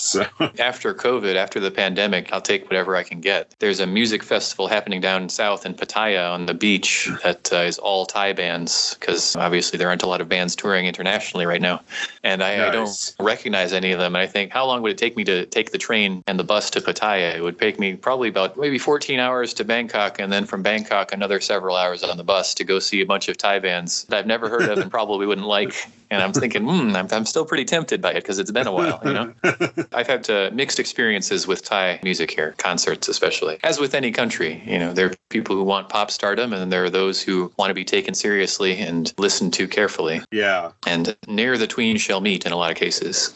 [0.01, 0.27] So,
[0.59, 3.55] After COVID, after the pandemic, I'll take whatever I can get.
[3.59, 7.79] There's a music festival happening down south in Pattaya on the beach that uh, is
[7.79, 11.83] all Thai bands because obviously there aren't a lot of bands touring internationally right now.
[12.25, 14.15] And I, I don't recognize any of them.
[14.15, 16.45] And I think, how long would it take me to take the train and the
[16.45, 17.37] bus to Pattaya?
[17.37, 21.13] It would take me probably about maybe 14 hours to Bangkok, and then from Bangkok,
[21.13, 24.19] another several hours on the bus to go see a bunch of Thai bands that
[24.19, 25.75] I've never heard of and probably wouldn't like.
[26.11, 28.73] And I'm thinking, hmm, I'm, I'm still pretty tempted by it because it's been a
[28.73, 29.33] while, you know?
[29.93, 33.59] I've had uh, mixed experiences with Thai music here, concerts especially.
[33.65, 36.85] As with any country, you know, there are people who want pop stardom, and there
[36.85, 40.23] are those who want to be taken seriously and listened to carefully.
[40.31, 43.33] yeah, And near the tween shall meet in a lot of cases.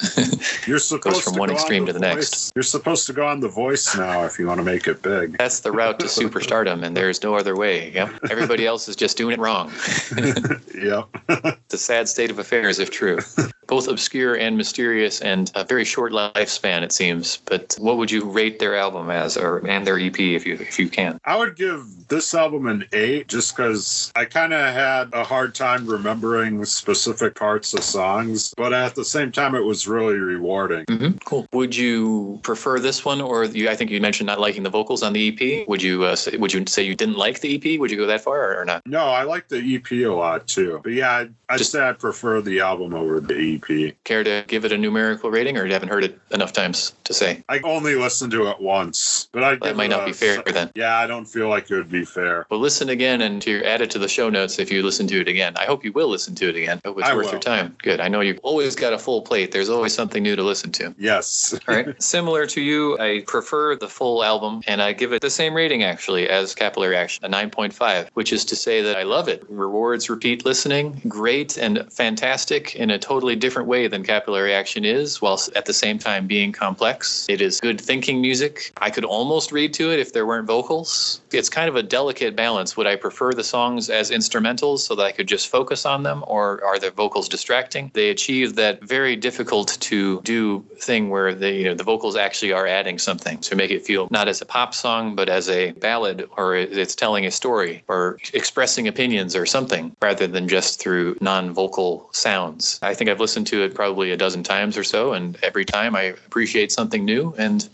[0.66, 2.14] you're supposed from to one go on extreme to the Voice.
[2.14, 2.52] next.
[2.54, 5.36] You're supposed to go on the voice now if you want to make it big.
[5.38, 7.90] That's the route to superstardom, and there's no other way.
[7.92, 8.12] Yep.
[8.30, 9.72] Everybody else is just doing it wrong.
[10.74, 11.08] yep.
[11.28, 13.18] It's a sad state of affairs if true.
[13.66, 17.38] Both obscure and mysterious and a very short lifespan, it seems.
[17.46, 20.78] But what would you rate their album as, or and their EP, if you if
[20.78, 21.18] you can?
[21.24, 25.54] I would give this album an eight, just because I kind of had a hard
[25.54, 30.84] time remembering specific parts of songs, but at the same time, it was really rewarding.
[30.86, 31.18] Mm-hmm.
[31.24, 31.46] Cool.
[31.52, 35.02] Would you prefer this one, or you, I think you mentioned not liking the vocals
[35.02, 35.66] on the EP?
[35.68, 37.80] Would you uh, say, would you say you didn't like the EP?
[37.80, 38.82] Would you go that far, or, or not?
[38.86, 40.80] No, I like the EP a lot too.
[40.82, 43.94] But yeah, I'd, I'd Just- say I prefer the album over the E EP.
[44.04, 47.14] Care to give it a numerical rating, or you haven't heard it enough times to
[47.14, 47.42] say?
[47.48, 50.70] I only listened to it once, but I That might not be fair then.
[50.74, 52.46] Yeah, I don't feel like it would be fair.
[52.50, 55.20] Well, listen again and to add it to the show notes if you listen to
[55.20, 55.54] it again.
[55.56, 56.80] I hope you will listen to it again.
[56.84, 57.32] I hope it's I worth will.
[57.32, 57.76] your time.
[57.82, 58.00] Good.
[58.00, 59.52] I know you've always got a full plate.
[59.52, 60.94] There's always something new to listen to.
[60.98, 61.58] Yes.
[61.68, 62.02] All right.
[62.02, 65.82] Similar to you, I prefer the full album and I give it the same rating
[65.82, 69.44] actually as Capillary Action, a 9.5, which is to say that I love it.
[69.48, 75.20] Rewards repeat listening, great and fantastic in a totally different way than Capillary Action is,
[75.20, 77.26] while at the same time being complex.
[77.28, 78.72] It is good thinking music.
[78.78, 81.20] I could almost read to it if there weren't vocals.
[81.30, 82.74] It's kind of a delicate balance.
[82.76, 86.24] Would I prefer the songs as instrumentals so that I could just focus on them,
[86.26, 87.90] or are the vocals distracting?
[87.92, 92.52] They achieve that very difficult to do thing where the you know the vocals actually
[92.52, 95.72] are adding something to make it feel not as a pop song but as a
[95.72, 101.16] ballad or it's telling a story or expressing opinions or something rather than just through
[101.20, 102.78] non-vocal sounds.
[102.82, 105.96] I think I've listened to it probably a dozen times or so and every time
[105.96, 107.68] I appreciate something new and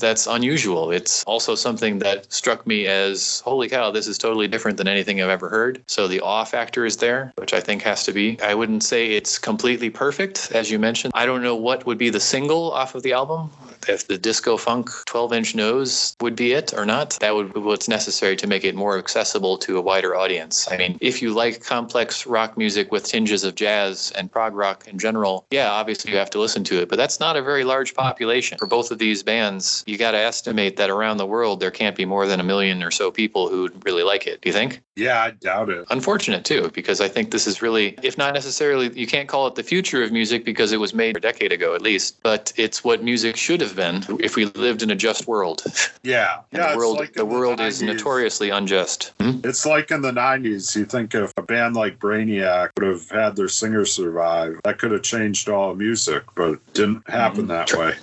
[0.00, 0.90] that's unusual.
[0.90, 5.22] It's also something that struck me as holy cow, this is totally different than anything
[5.22, 5.82] I've ever heard.
[5.86, 8.40] So the awe factor is there, which I think has to be.
[8.40, 11.12] I wouldn't say it's completely perfect, as you mentioned.
[11.14, 13.50] I don't know what would be the single off of the album.
[13.90, 17.58] If the disco funk 12 inch nose would be it or not, that would be
[17.58, 20.70] what's necessary to make it more accessible to a wider audience.
[20.70, 24.86] I mean, if you like complex rock music with tinges of jazz and prog rock
[24.86, 27.64] in general, yeah, obviously you have to listen to it, but that's not a very
[27.64, 28.58] large population.
[28.58, 31.96] For both of these bands, you got to estimate that around the world there can't
[31.96, 34.40] be more than a million or so people who would really like it.
[34.40, 34.82] Do you think?
[34.94, 35.86] Yeah, I doubt it.
[35.90, 39.56] Unfortunate too, because I think this is really, if not necessarily, you can't call it
[39.56, 42.84] the future of music because it was made a decade ago at least, but it's
[42.84, 43.79] what music should have been
[44.20, 45.64] if we lived in a just world.
[46.02, 46.38] Yeah.
[46.52, 47.86] And yeah, the world, like the world is 90s.
[47.86, 49.12] notoriously unjust.
[49.20, 49.40] Hmm?
[49.44, 53.36] It's like in the 90s, you think if a band like Brainiac would have had
[53.36, 57.94] their singer survive, that could have changed all music, but it didn't happen that way.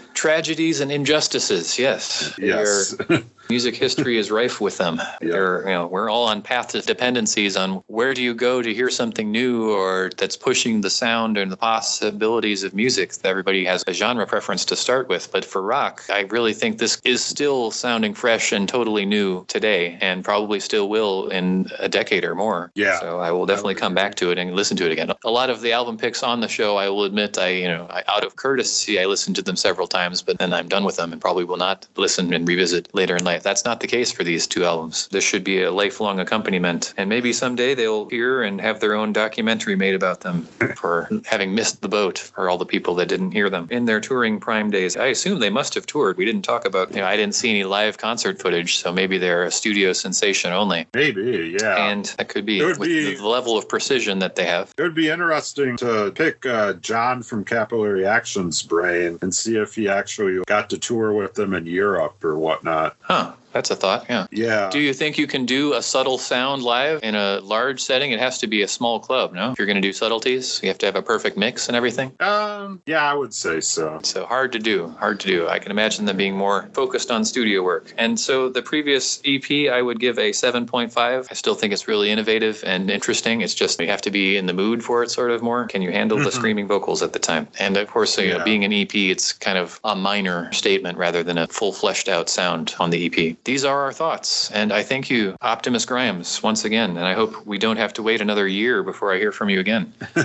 [0.14, 2.34] Tragedies and injustices, yes.
[2.38, 2.94] yes.
[3.48, 5.00] Music history is rife with them.
[5.22, 5.32] Yeah.
[5.32, 8.74] They're, you know, we're all on paths of dependencies on where do you go to
[8.74, 13.14] hear something new or that's pushing the sound and the possibilities of music.
[13.24, 17.00] Everybody has a genre preference to start with, but for rock, I really think this
[17.02, 22.24] is still sounding fresh and totally new today, and probably still will in a decade
[22.24, 22.70] or more.
[22.74, 23.00] Yeah.
[23.00, 25.10] So I will definitely come back to it and listen to it again.
[25.24, 27.86] A lot of the album picks on the show, I will admit, I you know,
[27.90, 30.96] I, out of courtesy, I listened to them several times, but then I'm done with
[30.96, 33.35] them and probably will not listen and revisit later in life.
[33.42, 35.08] That's not the case for these two albums.
[35.10, 39.12] This should be a lifelong accompaniment, and maybe someday they'll hear and have their own
[39.12, 40.42] documentary made about them
[40.76, 44.00] for having missed the boat for all the people that didn't hear them in their
[44.00, 44.96] touring prime days.
[44.96, 46.16] I assume they must have toured.
[46.16, 49.18] We didn't talk about, you know, I didn't see any live concert footage, so maybe
[49.18, 50.86] they're a studio sensation only.
[50.94, 51.88] Maybe, yeah.
[51.88, 54.72] And that could be with be- the level of precision that they have.
[54.76, 59.74] it would be interesting to pick uh, John from Capillary Action's brain and see if
[59.74, 62.96] he actually got to tour with them in Europe or whatnot.
[63.00, 63.25] Huh.
[63.26, 63.45] 있습니다.
[63.56, 64.26] That's a thought, yeah.
[64.30, 64.68] Yeah.
[64.70, 68.10] Do you think you can do a subtle sound live in a large setting?
[68.12, 69.52] It has to be a small club, no?
[69.52, 72.12] If you're going to do subtleties, you have to have a perfect mix and everything.
[72.20, 73.98] Um, yeah, I would say so.
[74.02, 75.48] So hard to do, hard to do.
[75.48, 77.94] I can imagine them being more focused on studio work.
[77.96, 81.28] And so the previous EP, I would give a 7.5.
[81.30, 83.40] I still think it's really innovative and interesting.
[83.40, 85.64] It's just you have to be in the mood for it, sort of more.
[85.64, 86.32] Can you handle the Mhm.
[86.34, 87.48] screaming vocals at the time?
[87.58, 91.22] And of course, you know, being an EP, it's kind of a minor statement rather
[91.22, 93.36] than a full fleshed out sound on the EP.
[93.46, 96.90] These are our thoughts, and I thank you, Optimus Grimes, once again.
[96.96, 99.60] And I hope we don't have to wait another year before I hear from you
[99.60, 99.92] again.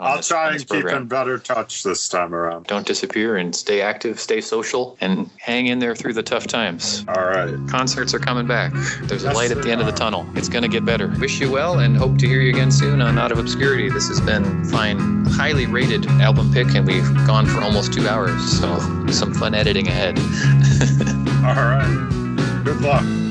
[0.00, 2.66] I'll this- try and this keep program in better touch this time around.
[2.66, 7.04] don't disappear and stay active, stay social, and hang in there through the tough times.
[7.06, 7.54] All right.
[7.68, 8.72] Concerts are coming back.
[9.02, 10.26] There's a Yes, light at the end of the tunnel.
[10.34, 11.06] It's going to get better.
[11.20, 13.90] Wish you well and hope to hear you again soon on Out of Obscurity.
[13.90, 18.58] This has been fine, highly rated album pick, and we've gone for almost two hours.
[18.58, 20.18] So some fun editing ahead.
[21.44, 22.22] All right.
[22.64, 23.23] Good luck.